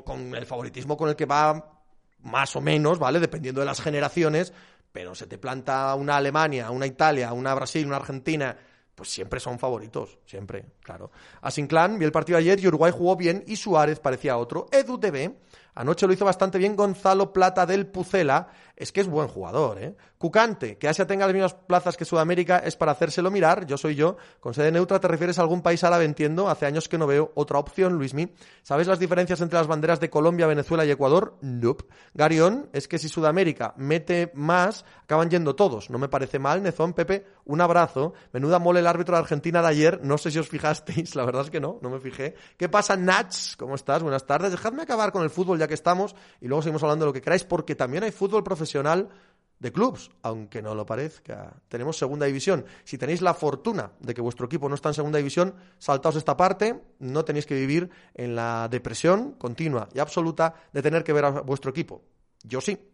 [0.04, 1.82] con el favoritismo con el que va
[2.20, 3.20] más o menos, ¿vale?
[3.20, 4.52] Dependiendo de las generaciones,
[4.92, 8.56] pero se te planta una Alemania, una Italia, una Brasil, una Argentina
[8.94, 11.10] pues siempre son favoritos, siempre, claro.
[11.40, 14.66] A Sinclán vi el partido ayer y Uruguay jugó bien y Suárez parecía otro.
[14.72, 15.36] Edu TV
[15.74, 18.48] Anoche lo hizo bastante bien Gonzalo Plata del Pucela.
[18.76, 19.94] Es que es buen jugador, ¿eh?
[20.18, 23.66] Cucante, que Asia tenga las mismas plazas que Sudamérica es para hacérselo mirar.
[23.66, 24.16] Yo soy yo.
[24.40, 26.48] Con sede neutra te refieres a algún país árabe, entiendo.
[26.48, 28.32] Hace años que no veo otra opción, Luismi.
[28.62, 31.38] ¿Sabes las diferencias entre las banderas de Colombia, Venezuela y Ecuador?
[31.40, 31.84] Nope.
[32.12, 35.90] Garión, es que si Sudamérica mete más, acaban yendo todos.
[35.90, 37.26] No me parece mal, Nezón, Pepe.
[37.44, 38.14] Un abrazo.
[38.32, 40.00] Menuda mole el árbitro de Argentina de ayer.
[40.02, 40.48] No sé si os
[41.14, 42.34] la verdad es que no, no me fijé.
[42.56, 43.56] ¿Qué pasa, Nats?
[43.56, 44.02] ¿Cómo estás?
[44.02, 44.50] Buenas tardes.
[44.50, 47.22] Dejadme acabar con el fútbol ya que estamos y luego seguimos hablando de lo que
[47.22, 49.08] queráis porque también hay fútbol profesional
[49.62, 51.54] de clubs, aunque no lo parezca.
[51.68, 52.66] Tenemos segunda división.
[52.82, 56.36] Si tenéis la fortuna de que vuestro equipo no está en segunda división, saltaos esta
[56.36, 61.26] parte, no tenéis que vivir en la depresión continua y absoluta de tener que ver
[61.26, 62.02] a vuestro equipo.
[62.42, 62.91] Yo sí.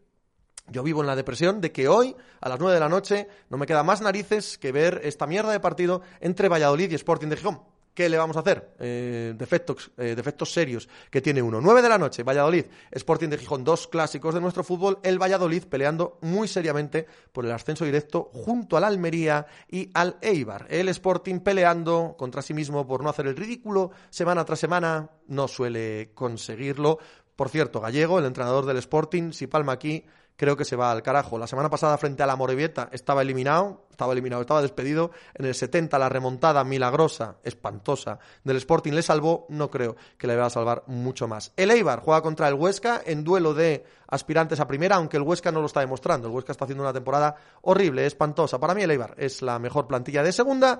[0.70, 3.56] Yo vivo en la depresión de que hoy, a las nueve de la noche, no
[3.56, 7.36] me queda más narices que ver esta mierda de partido entre Valladolid y Sporting de
[7.36, 7.60] Gijón.
[7.98, 8.76] ¿Qué le vamos a hacer?
[8.78, 11.60] Eh, defectos, eh, defectos serios que tiene uno.
[11.60, 15.00] 9 de la noche, Valladolid, Sporting de Gijón, dos clásicos de nuestro fútbol.
[15.02, 20.66] El Valladolid peleando muy seriamente por el ascenso directo junto al Almería y al Eibar.
[20.70, 25.10] El Sporting peleando contra sí mismo por no hacer el ridículo semana tras semana.
[25.26, 27.00] No suele conseguirlo.
[27.34, 30.04] Por cierto, Gallego, el entrenador del Sporting, si palma aquí,
[30.38, 31.36] creo que se va al carajo.
[31.36, 35.10] La semana pasada frente a la Morevieta estaba eliminado, estaba eliminado, estaba despedido.
[35.34, 40.36] En el 70 la remontada milagrosa, espantosa del Sporting le salvó, no creo que le
[40.36, 41.52] vaya a salvar mucho más.
[41.56, 45.50] El Eibar juega contra el Huesca en duelo de aspirantes a primera, aunque el Huesca
[45.50, 46.28] no lo está demostrando.
[46.28, 48.60] El Huesca está haciendo una temporada horrible, espantosa.
[48.60, 50.78] Para mí el Eibar es la mejor plantilla de segunda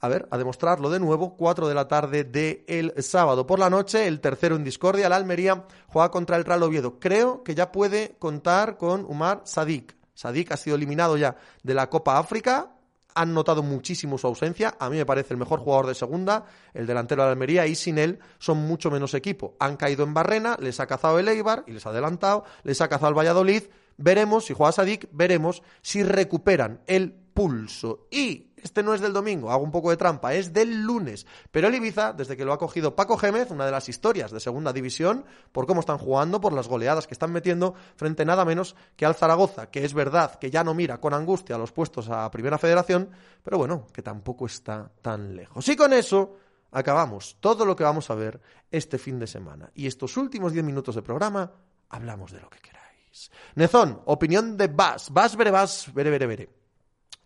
[0.00, 3.46] a ver, a demostrarlo de nuevo, 4 de la tarde del el sábado.
[3.46, 6.98] Por la noche, el tercero en discordia, la Almería juega contra el Real Oviedo.
[6.98, 9.94] Creo que ya puede contar con Umar Sadik.
[10.14, 12.72] Sadik ha sido eliminado ya de la Copa África.
[13.14, 14.74] Han notado muchísimo su ausencia.
[14.78, 17.74] A mí me parece el mejor jugador de segunda, el delantero de la Almería, y
[17.74, 19.56] sin él son mucho menos equipo.
[19.60, 22.88] Han caído en Barrena, les ha cazado el Eibar y les ha adelantado, les ha
[22.88, 23.64] cazado el Valladolid.
[23.98, 28.06] Veremos si juega Sadik, veremos si recuperan el pulso.
[28.10, 31.26] Y este no es del domingo, hago un poco de trampa, es del lunes.
[31.50, 34.40] Pero el Ibiza, desde que lo ha cogido Paco Gémez, una de las historias de
[34.40, 38.76] segunda división, por cómo están jugando, por las goleadas que están metiendo, frente nada menos
[38.96, 42.30] que al Zaragoza, que es verdad que ya no mira con angustia los puestos a
[42.30, 43.10] Primera Federación,
[43.42, 45.68] pero bueno, que tampoco está tan lejos.
[45.68, 46.36] Y con eso
[46.72, 48.40] acabamos todo lo que vamos a ver
[48.70, 49.70] este fin de semana.
[49.74, 51.50] Y estos últimos diez minutos de programa,
[51.88, 53.30] hablamos de lo que queráis.
[53.54, 55.10] Nezón, opinión de Bas.
[55.10, 56.48] Bas, vere, Bas, vere, vere, vere.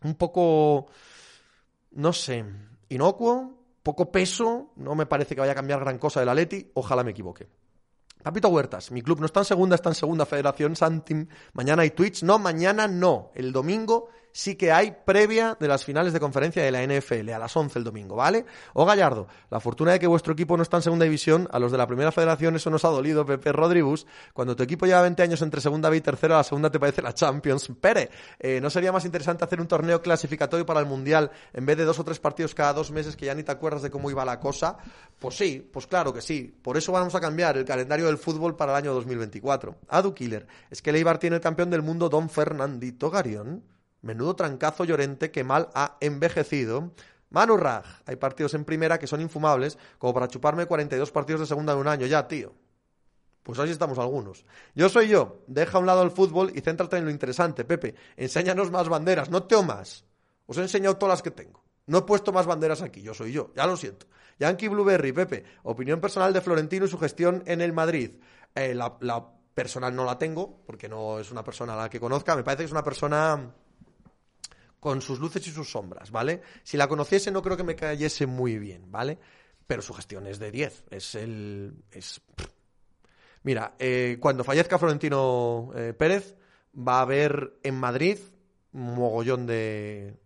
[0.02, 0.86] Un poco
[1.94, 2.44] no sé,
[2.88, 7.02] inocuo, poco peso, no me parece que vaya a cambiar gran cosa del Atleti, ojalá
[7.02, 7.48] me equivoque.
[8.22, 11.28] Papito Huertas, mi club no está en segunda, está en segunda federación, Santim.
[11.52, 12.22] Mañana hay Twitch.
[12.22, 13.30] No, mañana no.
[13.34, 17.38] El domingo sí que hay previa de las finales de conferencia de la NFL, a
[17.38, 18.44] las 11 el domingo, ¿vale?
[18.72, 21.70] O Gallardo, la fortuna de que vuestro equipo no está en segunda división, a los
[21.70, 24.06] de la primera federación eso nos ha dolido, Pepe Rodríguez.
[24.32, 27.00] Cuando tu equipo lleva 20 años entre segunda B y tercera, la segunda te parece
[27.00, 27.70] la Champions.
[27.80, 28.10] Pere,
[28.40, 31.84] eh, ¿no sería más interesante hacer un torneo clasificatorio para el Mundial en vez de
[31.84, 34.24] dos o tres partidos cada dos meses que ya ni te acuerdas de cómo iba
[34.24, 34.76] la cosa?
[35.18, 36.52] Pues sí, pues claro que sí.
[36.60, 39.76] Por eso vamos a cambiar el calendario del fútbol para el año 2024.
[39.88, 43.73] Adu Killer, es que Leibar tiene el campeón del mundo Don Fernandito Garión.
[44.04, 46.92] Menudo trancazo llorente que mal ha envejecido.
[47.30, 51.46] Manu Raj, hay partidos en primera que son infumables, como para chuparme 42 partidos de
[51.46, 52.06] segunda en un año.
[52.06, 52.52] Ya, tío.
[53.42, 54.44] Pues así estamos algunos.
[54.74, 55.42] Yo soy yo.
[55.46, 57.94] Deja a un lado el fútbol y céntrate en lo interesante, Pepe.
[58.16, 60.04] Enséñanos más banderas, no te más.
[60.46, 61.64] Os he enseñado todas las que tengo.
[61.86, 64.06] No he puesto más banderas aquí, yo soy yo, ya lo siento.
[64.38, 68.12] Yankee Blueberry, Pepe, opinión personal de Florentino y su gestión en el Madrid.
[68.54, 72.36] Eh, la personal no la tengo, porque no es una persona a la que conozca,
[72.36, 73.54] me parece que es una persona
[74.84, 76.42] con sus luces y sus sombras, ¿vale?
[76.62, 79.18] Si la conociese no creo que me cayese muy bien, ¿vale?
[79.66, 81.72] Pero su gestión es de 10, es el...
[81.90, 82.20] Es...
[83.42, 86.36] Mira, eh, cuando fallezca Florentino eh, Pérez,
[86.76, 88.18] va a haber en Madrid
[88.72, 90.18] mogollón de,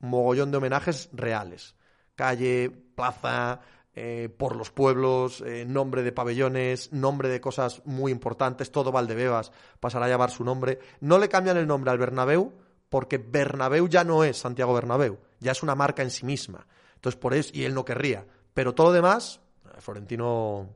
[0.00, 1.74] mogollón de homenajes reales.
[2.14, 3.62] Calle, plaza,
[3.94, 10.04] eh, por los pueblos, nombre de pabellones, nombre de cosas muy importantes, todo Valdebebas pasará
[10.04, 10.80] a llevar su nombre.
[11.00, 12.52] No le cambian el nombre al Bernabéu
[12.92, 16.66] porque Bernabéu ya no es Santiago Bernabéu, ya es una marca en sí misma.
[16.96, 18.26] Entonces por eso, y él no querría.
[18.52, 19.40] Pero todo lo demás,
[19.78, 20.68] Florentino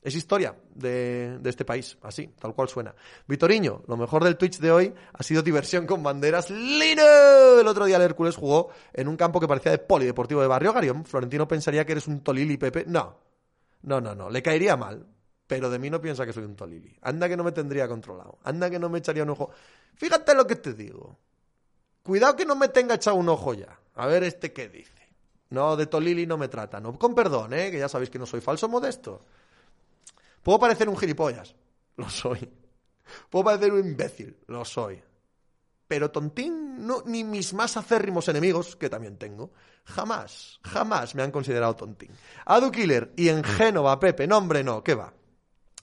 [0.00, 2.94] es historia de, este país, así, tal cual suena.
[3.26, 6.50] Vitoriño, lo mejor del Twitch de hoy ha sido diversión con banderas.
[6.50, 7.58] ¡Lino!
[7.60, 10.72] El otro día el Hércules jugó en un campo que parecía de polideportivo de Barrio
[10.72, 11.04] Garión.
[11.04, 12.84] Florentino pensaría que eres un Tolili, Pepe.
[12.86, 13.18] No,
[13.82, 15.04] no, no, no, le caería mal.
[15.48, 16.96] Pero de mí no piensa que soy un Tolili.
[17.02, 18.38] Anda que no me tendría controlado.
[18.44, 19.50] Anda que no me echaría un ojo.
[19.96, 21.18] Fíjate lo que te digo.
[22.06, 23.80] Cuidado que no me tenga echado un ojo ya.
[23.96, 24.92] A ver este qué dice.
[25.50, 26.78] No, de Tolili no me trata.
[26.78, 27.72] No, con perdón, ¿eh?
[27.72, 29.24] que ya sabéis que no soy falso modesto.
[30.40, 31.56] Puedo parecer un gilipollas,
[31.96, 32.48] lo soy.
[33.28, 35.02] Puedo parecer un imbécil, lo soy.
[35.88, 39.50] Pero tontín, no, ni mis más acérrimos enemigos, que también tengo,
[39.84, 42.10] jamás, jamás me han considerado tontín.
[42.44, 45.12] Adu Killer y en Génova, Pepe, no hombre, no, ¿qué va?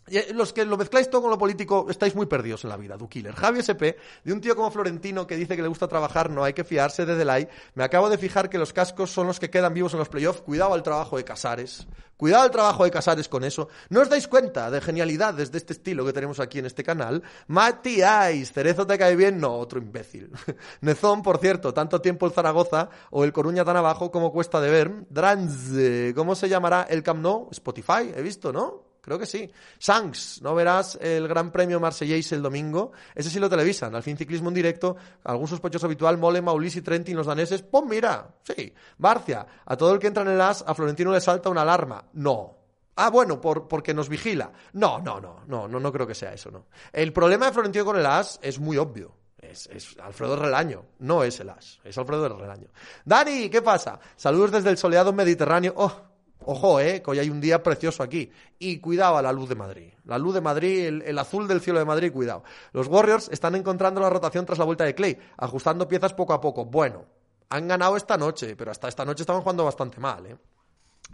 [0.07, 2.97] Eh, los que lo mezcláis todo con lo político estáis muy perdidos en la vida,
[3.09, 3.33] Killer.
[3.33, 6.53] Javi SP, de un tío como Florentino que dice que le gusta trabajar, no hay
[6.53, 7.47] que fiarse de Delay.
[7.75, 10.41] Me acabo de fijar que los cascos son los que quedan vivos en los playoffs.
[10.41, 11.87] Cuidado al trabajo de Casares.
[12.17, 13.69] Cuidado al trabajo de Casares con eso.
[13.89, 17.23] ¿No os dais cuenta de genialidades de este estilo que tenemos aquí en este canal?
[17.47, 18.01] Mati
[18.45, 20.31] Cerezo te cae bien, no, otro imbécil.
[20.81, 24.69] Nezón, por cierto, tanto tiempo el Zaragoza o el Coruña tan abajo como cuesta de
[24.69, 24.91] ver.
[25.09, 27.47] Drans, ¿cómo se llamará el Camp Nou?
[27.51, 28.92] Spotify, he visto, ¿no?
[29.03, 29.51] Creo que sí.
[29.79, 32.93] Sanks, ¿no verás el Gran Premio Marsellés el domingo?
[33.13, 33.93] Ese sí lo televisan.
[33.93, 34.95] Al fin ciclismo en directo,
[35.25, 37.63] algún sospechoso habitual, Mole, Maulisi, Trentin, los daneses.
[37.63, 38.33] ¡Pum, mira!
[38.43, 38.73] Sí.
[38.97, 42.05] Barcia, a todo el que entra en el AS, a Florentino le salta una alarma.
[42.13, 42.55] No.
[42.95, 44.53] Ah, bueno, por, porque nos vigila.
[44.71, 46.67] No, no, no, no, no, no creo que sea eso, no.
[46.93, 49.17] El problema de Florentino con el AS es muy obvio.
[49.37, 52.69] Es, es, Alfredo Relaño, no es el AS, es Alfredo Relaño.
[53.03, 53.99] Dani, ¿qué pasa?
[54.15, 55.73] Saludos desde el soleado Mediterráneo.
[55.75, 56.12] Oh,
[56.45, 58.31] Ojo, eh, que hoy hay un día precioso aquí.
[58.59, 59.93] Y cuidado a la luz de Madrid.
[60.05, 62.43] La luz de Madrid, el, azul del cielo de Madrid, cuidado.
[62.71, 66.41] Los Warriors están encontrando la rotación tras la vuelta de Clay, ajustando piezas poco a
[66.41, 66.65] poco.
[66.65, 67.05] Bueno,
[67.49, 70.37] han ganado esta noche, pero hasta esta noche estaban jugando bastante mal, eh.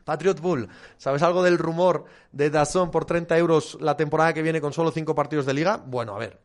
[0.05, 0.67] Patriot Bull,
[0.97, 4.91] ¿sabes algo del rumor de Dazón por 30 euros la temporada que viene con solo
[4.91, 5.77] 5 partidos de liga?
[5.77, 6.39] Bueno, a ver,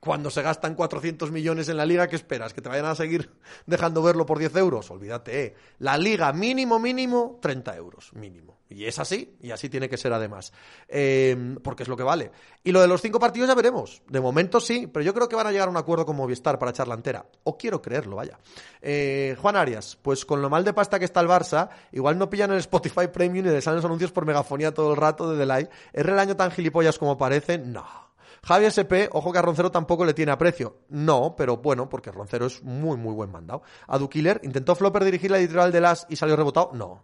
[0.00, 2.54] cuando se gastan 400 millones en la liga, ¿qué esperas?
[2.54, 3.30] ¿Que te vayan a seguir
[3.66, 4.90] dejando verlo por 10 euros?
[4.90, 5.54] Olvídate, ¿eh?
[5.78, 8.60] La liga mínimo, mínimo, 30 euros, mínimo.
[8.70, 10.52] Y es así, y así tiene que ser además.
[10.88, 12.30] Eh, porque es lo que vale.
[12.62, 14.00] Y lo de los cinco partidos ya veremos.
[14.08, 16.58] De momento sí, pero yo creo que van a llegar a un acuerdo con Movistar
[16.58, 17.26] para echarla entera.
[17.42, 18.38] O quiero creerlo, vaya.
[18.80, 22.30] Eh, Juan Arias, pues con lo mal de pasta que está el Barça, igual no
[22.30, 25.36] pillan el Spotify Premium y le salen los anuncios por megafonía todo el rato de
[25.36, 25.68] Delay.
[25.92, 27.58] ¿Es el año tan gilipollas como parece?
[27.58, 28.09] No.
[28.42, 30.78] Javi SP, ojo que a Roncero tampoco le tiene aprecio.
[30.88, 33.62] No, pero bueno, porque Roncero es muy, muy buen mandado.
[33.86, 36.70] A Killer, ¿intentó Flopper dirigir la editorial de Las y salió rebotado?
[36.72, 37.02] No.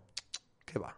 [0.65, 0.97] ¿Qué va?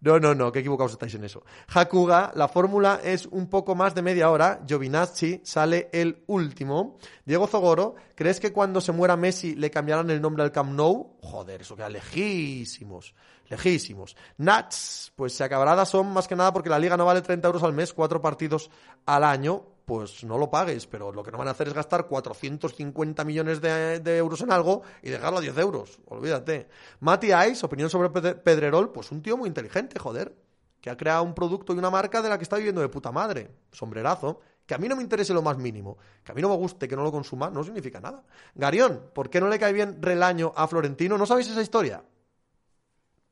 [0.00, 1.42] No, no, no, qué equivocados estáis en eso.
[1.74, 4.60] Hakuga, la fórmula es un poco más de media hora.
[4.64, 6.98] Giovinazzi sale el último.
[7.24, 11.16] Diego Zogoro, ¿crees que cuando se muera Messi le cambiarán el nombre al Camp Nou?
[11.20, 13.14] Joder, eso queda lejísimos
[13.48, 14.16] lejísimos.
[14.36, 17.62] Nats, pues se acabará son más que nada porque la liga no vale 30 euros
[17.62, 18.70] al mes, cuatro partidos
[19.06, 22.06] al año, pues no lo pagues, pero lo que no van a hacer es gastar
[22.06, 26.68] 450 millones de, euros en algo y dejarlo a 10 euros, olvídate.
[27.00, 30.36] Mati Ice, opinión sobre Pedrerol, pues un tío muy inteligente, joder,
[30.80, 33.10] que ha creado un producto y una marca de la que está viviendo de puta
[33.10, 36.50] madre, sombrerazo, que a mí no me interese lo más mínimo, que a mí no
[36.50, 38.22] me guste, que no lo consuma, no significa nada.
[38.54, 41.16] Garión, ¿por qué no le cae bien Relaño a Florentino?
[41.16, 42.04] ¿No sabéis esa historia?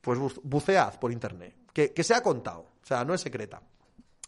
[0.07, 3.61] Pues bucead por internet, que, se ha contado, o sea, no es secreta.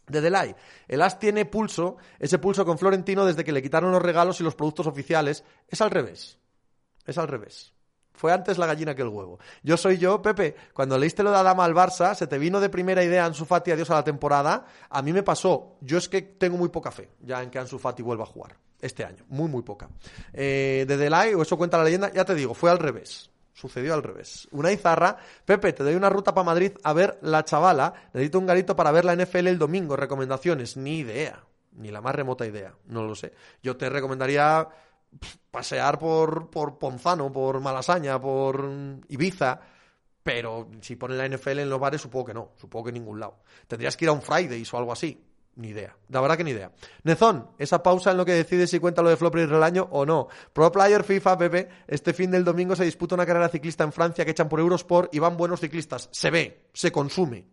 [0.09, 0.57] De Delay,
[0.89, 4.43] el As tiene pulso, ese pulso con Florentino desde que le quitaron los regalos y
[4.43, 6.37] los productos oficiales, es al revés,
[7.07, 7.73] es al revés.
[8.13, 9.39] Fue antes la gallina que el huevo.
[9.63, 10.57] Yo soy yo, Pepe.
[10.75, 13.71] Cuando leíste lo de Adama al Barça, se te vino de primera idea Ansu Fati
[13.71, 14.67] adiós a la temporada.
[14.91, 15.77] A mí me pasó.
[15.81, 18.57] Yo es que tengo muy poca fe ya en que Ansu Fati vuelva a jugar.
[18.81, 19.25] Este año.
[19.29, 19.89] Muy, muy poca.
[20.33, 23.31] Eh, de Delay, o eso cuenta la leyenda, ya te digo, fue al revés.
[23.59, 24.47] Sucedió al revés.
[24.53, 27.93] Una izarra, Pepe, te doy una ruta para Madrid a ver la chavala.
[28.15, 29.97] Necesito un garito para ver la NFL el domingo.
[29.97, 31.43] Recomendaciones, ni idea.
[31.73, 32.73] Ni la más remota idea.
[32.87, 33.33] No lo sé.
[33.61, 34.69] Yo te recomendaría
[35.51, 38.71] pasear por, por Ponzano, por Malasaña, por
[39.09, 39.61] Ibiza.
[40.23, 42.53] Pero si ponen la NFL en los bares, supongo que no.
[42.55, 43.41] Supongo que en ningún lado.
[43.67, 45.21] Tendrías que ir a un Fridays o algo así.
[45.59, 45.97] Ni idea.
[46.11, 46.71] La verdad que ni idea.
[47.03, 50.07] Nezón, esa pausa en lo que decide si cuenta lo de Flopper y Relaño o
[50.07, 50.29] no.
[50.53, 54.25] Pro Player FIFA, Pepe, este fin del domingo se disputa una carrera ciclista en Francia
[54.25, 56.09] que echan por Eurosport y van buenos ciclistas.
[56.13, 57.49] Se ve, se consume.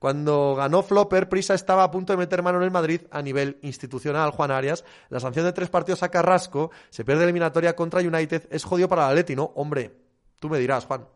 [0.00, 3.60] Cuando ganó Flopper, Prisa estaba a punto de meter mano en el Madrid a nivel
[3.62, 4.32] institucional.
[4.32, 8.64] Juan Arias, la sanción de tres partidos a Carrasco, se pierde eliminatoria contra United, es
[8.64, 9.52] jodido para el Atleti, ¿no?
[9.54, 9.94] Hombre,
[10.40, 11.06] tú me dirás, Juan.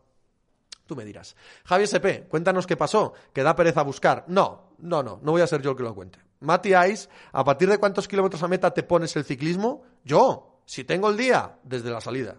[0.87, 1.35] Tú me dirás.
[1.65, 4.23] Javier SP, cuéntanos qué pasó, que da pereza buscar.
[4.27, 6.19] No, no, no, no voy a ser yo el que lo cuente.
[6.39, 9.83] Mati Ice, ¿a partir de cuántos kilómetros a meta te pones el ciclismo?
[10.03, 12.37] Yo, si tengo el día, desde la salida.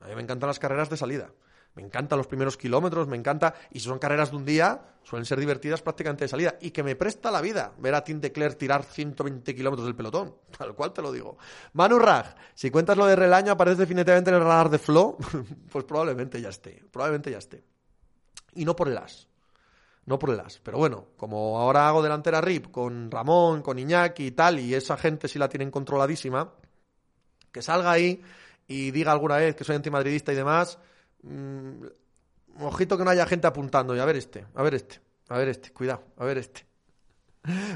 [0.00, 1.30] A mí me encantan las carreras de salida.
[1.74, 5.24] Me encantan los primeros kilómetros, me encanta, y si son carreras de un día, suelen
[5.24, 6.56] ser divertidas prácticamente de salida.
[6.60, 10.34] Y que me presta la vida ver a Tim Declerc tirar 120 kilómetros del pelotón,
[10.58, 11.38] tal cual te lo digo.
[11.74, 15.18] Manu Raj, si cuentas lo de Relaño, apareces definitivamente en el radar de Flow,
[15.70, 17.62] pues probablemente ya esté, probablemente ya esté.
[18.60, 19.28] Y no por el as.
[20.06, 20.60] No por el as.
[20.62, 24.96] Pero bueno, como ahora hago delantera RIP con Ramón, con Iñaki y tal, y esa
[24.96, 26.52] gente sí la tienen controladísima,
[27.52, 28.22] que salga ahí
[28.66, 30.78] y diga alguna vez que soy antimadridista y demás,
[31.22, 31.84] Mm,
[32.60, 33.94] ojito que no haya gente apuntando.
[33.96, 36.66] Y a ver este, a ver este, a ver este, cuidado, a ver este.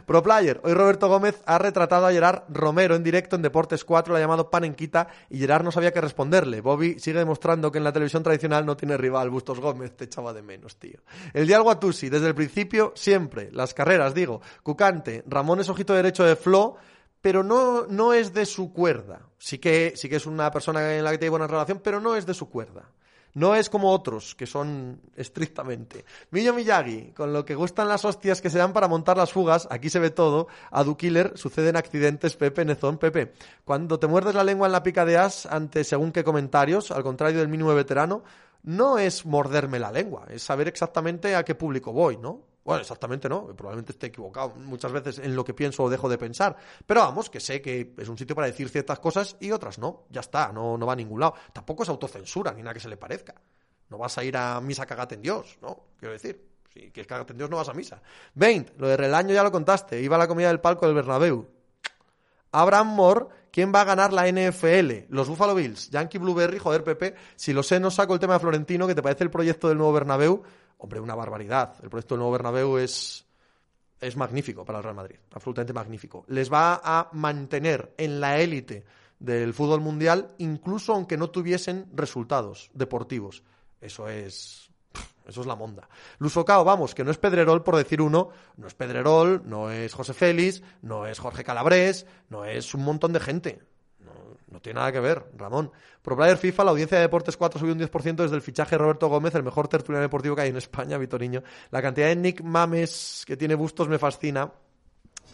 [0.07, 4.13] Pro Player, hoy Roberto Gómez ha retratado a Gerard Romero en directo en Deportes 4,
[4.13, 6.61] le ha llamado Panenquita y Gerard no sabía qué responderle.
[6.61, 9.31] Bobby sigue demostrando que en la televisión tradicional no tiene rival.
[9.31, 11.01] Bustos Gómez te echaba de menos, tío.
[11.33, 13.51] El diálogo a Tusi, desde el principio, siempre.
[13.53, 14.41] Las carreras, digo.
[14.63, 16.77] Cucante, Ramón es ojito derecho de Flo,
[17.21, 19.29] pero no, no es de su cuerda.
[19.39, 22.17] Sí que, sí que es una persona en la que tiene buena relación, pero no
[22.17, 22.91] es de su cuerda.
[23.35, 26.05] No es como otros, que son estrictamente.
[26.31, 29.67] Millo Miyagi, con lo que gustan las hostias que se dan para montar las fugas,
[29.71, 30.49] aquí se ve todo.
[30.71, 33.33] A Killer suceden accidentes, Pepe, Nezón, Pepe.
[33.65, 37.03] Cuando te muerdes la lengua en la pica de as ante según qué comentarios, al
[37.03, 38.23] contrario del mínimo veterano,
[38.65, 42.52] no es morderme la lengua, es saber exactamente a qué público voy, ¿no?
[42.65, 46.17] Bueno, exactamente no, probablemente esté equivocado muchas veces en lo que pienso o dejo de
[46.17, 46.57] pensar.
[46.87, 50.05] Pero vamos, que sé que es un sitio para decir ciertas cosas y otras no.
[50.11, 51.35] Ya está, no, no va a ningún lado.
[51.53, 53.35] Tampoco es autocensura ni nada que se le parezca.
[53.91, 55.87] No vas a ir a misa cagate en Dios, ¿no?
[55.99, 58.01] Quiero decir, si quieres cagate en Dios no vas a misa.
[58.35, 60.01] 20, lo de Relaño ya lo contaste.
[60.01, 61.49] Iba a la comida del palco del Bernabéu.
[62.53, 65.07] Abraham Moore, ¿quién va a ganar la NFL?
[65.09, 68.41] Los Buffalo Bills, Yankee Blueberry, joder Pepe, si lo sé no saco el tema de
[68.41, 70.43] Florentino, que te parece el proyecto del nuevo Bernabéu
[70.83, 71.75] hombre, una barbaridad.
[71.83, 73.25] El proyecto del nuevo Bernabéu es,
[74.01, 76.25] es magnífico para el Real Madrid, absolutamente magnífico.
[76.29, 78.85] Les va a mantener en la élite
[79.19, 83.43] del fútbol mundial, incluso aunque no tuviesen resultados deportivos.
[83.81, 84.69] Eso es.
[85.25, 85.89] Eso es la monda.
[86.19, 90.15] Lusocao, vamos, que no es Pedrerol por decir uno, no es Pedrerol, no es José
[90.15, 93.63] Félix, no es Jorge Calabrés, no es un montón de gente.
[94.53, 95.73] No tiene nada que ver, Ramón.
[96.03, 98.79] Pro Player FIFA, la audiencia de Deportes 4 subió un 10% desde el fichaje de
[98.79, 101.43] Roberto Gómez, el mejor tertuliano deportivo que hay en España, Vitoriño.
[101.71, 104.53] La cantidad de Nick Mames que tiene bustos me fascina.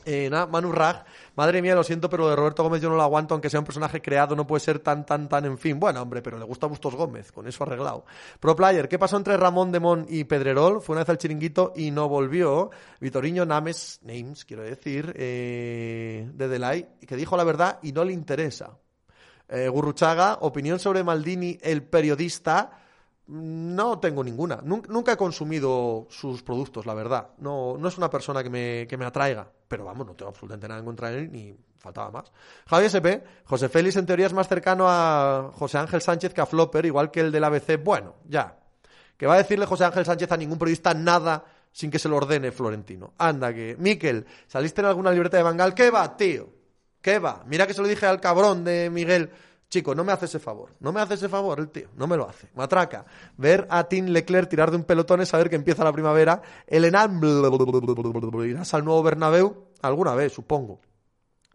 [0.05, 1.05] Eh, Manu Raj,
[1.37, 3.67] madre mía, lo siento, pero de Roberto Gómez yo no lo aguanto, aunque sea un
[3.67, 5.79] personaje creado, no puede ser tan, tan, tan, en fin.
[5.79, 8.07] Bueno, hombre, pero le gusta Bustos Gómez, con eso arreglado.
[8.41, 10.81] Pro Player, ¿qué pasó entre Ramón Demón y Pedrerol?
[10.81, 12.71] Fue una vez al chiringuito y no volvió.
[13.01, 18.15] Vitoriño Names, Names, quiero decir, eh, de Delay, que dijo la verdad y no le
[18.15, 18.79] interesa.
[19.49, 22.71] Eh, Gurruchaga, opinión sobre Maldini, el periodista.
[23.29, 24.61] No tengo ninguna.
[24.63, 27.31] Nunca, he consumido sus productos, la verdad.
[27.39, 29.51] No, no es una persona que me, que me atraiga.
[29.69, 32.33] Pero vamos, no tengo absolutamente nada en contra de él, ni faltaba más.
[32.67, 33.09] Javier SP,
[33.45, 37.11] José Félix en teoría es más cercano a José Ángel Sánchez que a Flopper, igual
[37.11, 37.83] que el del ABC.
[37.83, 38.59] Bueno, ya.
[39.17, 42.17] Que va a decirle José Ángel Sánchez a ningún periodista nada sin que se lo
[42.17, 43.13] ordene Florentino.
[43.19, 45.75] Anda que, Miquel, ¿saliste en alguna libreta de Bangal?
[45.75, 46.58] ¿Qué va, tío?
[47.01, 47.43] ¿Qué va?
[47.47, 49.31] Mira que se lo dije al cabrón de Miguel.
[49.71, 50.75] Chico, no me hace ese favor.
[50.81, 51.89] No me hace ese favor el tío.
[51.95, 52.49] No me lo hace.
[52.55, 53.05] Matraca.
[53.37, 56.41] Ver a Tim Leclerc tirar de un pelotón es saber que empieza la primavera.
[56.67, 57.21] El Enam...
[58.45, 60.81] Irás al nuevo Bernabéu alguna vez, supongo.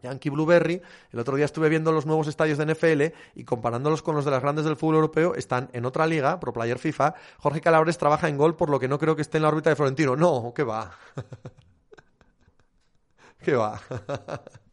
[0.04, 0.80] Yankee Blueberry.
[1.12, 3.02] El otro día estuve viendo los nuevos estadios de NFL
[3.34, 6.52] y comparándolos con los de las grandes del fútbol europeo, están en otra liga, Pro
[6.52, 7.14] Player FIFA.
[7.38, 9.70] Jorge Calabres trabaja en gol, por lo que no creo que esté en la órbita
[9.70, 10.14] de Florentino.
[10.14, 10.92] No, ¿qué va?
[13.42, 13.80] ¿Qué va?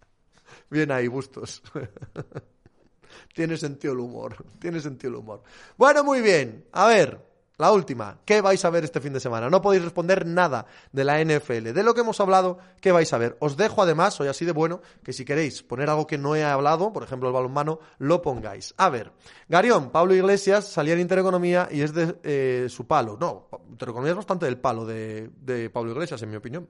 [0.71, 1.61] Bien ahí, Bustos.
[3.35, 4.37] tiene sentido el humor.
[4.57, 5.43] Tiene sentido el humor.
[5.77, 6.65] Bueno, muy bien.
[6.71, 7.19] A ver,
[7.57, 8.19] la última.
[8.23, 9.49] ¿Qué vais a ver este fin de semana?
[9.49, 11.73] No podéis responder nada de la NFL.
[11.73, 13.35] De lo que hemos hablado, ¿qué vais a ver?
[13.41, 16.43] Os dejo además, soy así de bueno, que si queréis poner algo que no he
[16.45, 18.73] hablado, por ejemplo el balonmano, lo pongáis.
[18.77, 19.11] A ver,
[19.49, 23.17] Garión, Pablo Iglesias salía en Intereconomía y es de eh, su palo.
[23.19, 26.67] No, Intereconomía es bastante del palo de, de Pablo Iglesias, en mi opinión.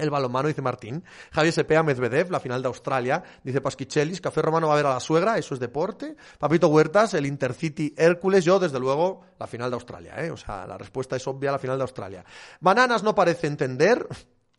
[0.00, 1.04] El balonmano, dice Martín.
[1.30, 3.22] Javier Sepea, Medvedev, la final de Australia.
[3.44, 6.16] Dice Pasquichelis, Café Romano va a ver a la suegra, eso es deporte.
[6.38, 8.44] Papito Huertas, el Intercity Hércules.
[8.44, 10.30] Yo, desde luego, la final de Australia, ¿eh?
[10.30, 12.24] O sea, la respuesta es obvia, la final de Australia.
[12.60, 14.06] Bananas no parece entender.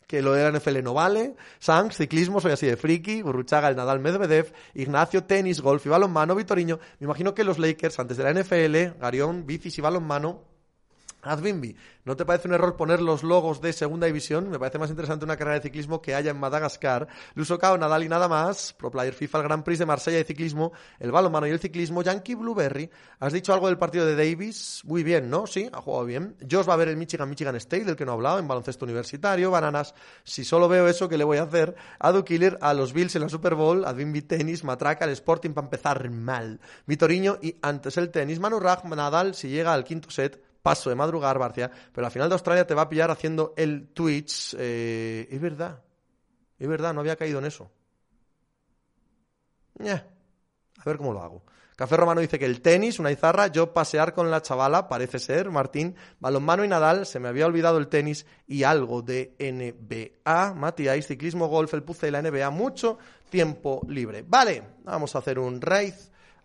[0.06, 1.34] que lo de la NFL no vale.
[1.58, 3.22] Sanz, ciclismo, soy así de friki.
[3.22, 4.52] Burruchaga, el Nadal Medvedev.
[4.74, 6.34] Ignacio, tenis, golf y balonmano.
[6.34, 6.78] Vitoriño.
[7.00, 10.51] Me imagino que los Lakers, antes de la NFL, Garión, bicis y balonmano,
[11.22, 14.50] Advinbi, ¿no te parece un error poner los logos de segunda división?
[14.50, 17.06] Me parece más interesante una carrera de ciclismo que haya en Madagascar.
[17.34, 18.72] Lusocao, Nadal y nada más.
[18.72, 22.02] Pro Player FIFA, el Gran Prix de Marsella de ciclismo, el balonmano y el ciclismo.
[22.02, 22.90] Yankee Blueberry.
[23.20, 24.82] ¿Has dicho algo del partido de Davis?
[24.84, 25.46] Muy bien, ¿no?
[25.46, 26.36] Sí, ha jugado bien.
[26.50, 28.84] Josh va a ver el Michigan Michigan State, del que no he hablado, en baloncesto
[28.84, 29.52] universitario.
[29.52, 29.94] Bananas.
[30.24, 31.76] Si solo veo eso, ¿qué le voy a hacer?
[32.00, 33.84] Adu Killer, a los Bills en la Super Bowl.
[33.84, 36.58] Advinbi tenis, matraca, el Sporting para empezar mal.
[36.84, 38.40] Vitoriño y antes el tenis.
[38.40, 42.28] Manu Raj, Nadal, si llega al quinto set paso de madrugar, Barcia, pero la final
[42.28, 44.54] de Australia te va a pillar haciendo el Twitch.
[44.58, 45.82] Eh, es verdad,
[46.58, 47.70] es verdad, no había caído en eso.
[50.78, 51.42] A ver cómo lo hago.
[51.76, 55.50] Café Romano dice que el tenis, una izarra, yo pasear con la chavala, parece ser,
[55.50, 61.06] Martín, balonmano y Nadal, se me había olvidado el tenis y algo de NBA, Matías,
[61.06, 62.98] ciclismo, golf, el puce de la NBA, mucho
[63.30, 64.22] tiempo libre.
[64.26, 65.94] Vale, vamos a hacer un raid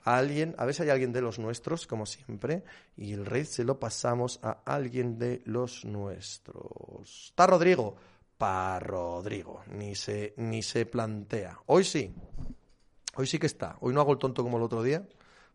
[0.08, 2.64] a alguien, a ver si hay alguien de los nuestros, como siempre,
[2.96, 7.26] y el raid se lo pasamos a alguien de los nuestros.
[7.26, 7.98] Está Rodrigo,
[8.38, 11.60] pa Rodrigo, ni se, ni se plantea.
[11.66, 12.14] Hoy sí,
[13.16, 15.06] hoy sí que está, hoy no hago el tonto como el otro día,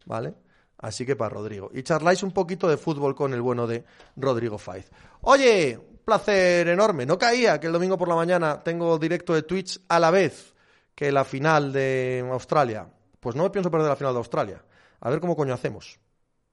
[0.04, 0.34] ¿vale?
[0.76, 1.70] Así que para Rodrigo.
[1.72, 3.86] Y charláis un poquito de fútbol con el bueno de
[4.16, 4.90] Rodrigo Faiz.
[5.22, 7.06] Oye, placer enorme.
[7.06, 10.52] No caía que el domingo por la mañana tengo directo de Twitch a la vez
[10.94, 12.86] que la final de Australia
[13.22, 14.64] pues no me pienso perder la final de Australia.
[15.00, 16.00] A ver cómo coño hacemos.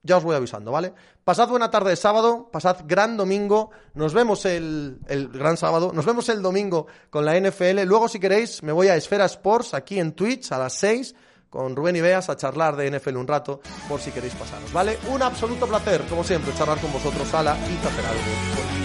[0.02, 0.94] Ya os voy avisando, ¿vale?
[1.24, 6.06] Pasad buena tarde de sábado, pasad gran domingo, nos vemos el, el, gran sábado, nos
[6.06, 9.98] vemos el domingo con la NFL, luego si queréis me voy a Esfera Sports aquí
[9.98, 11.14] en Twitch a las 6
[11.50, 14.96] con Rubén y Beas a charlar de NFL un rato por si queréis pasaros, ¿vale?
[15.12, 18.79] Un absoluto placer, como siempre, charlar con vosotros, Sala y hacer algo.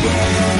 [0.00, 0.57] Yeah.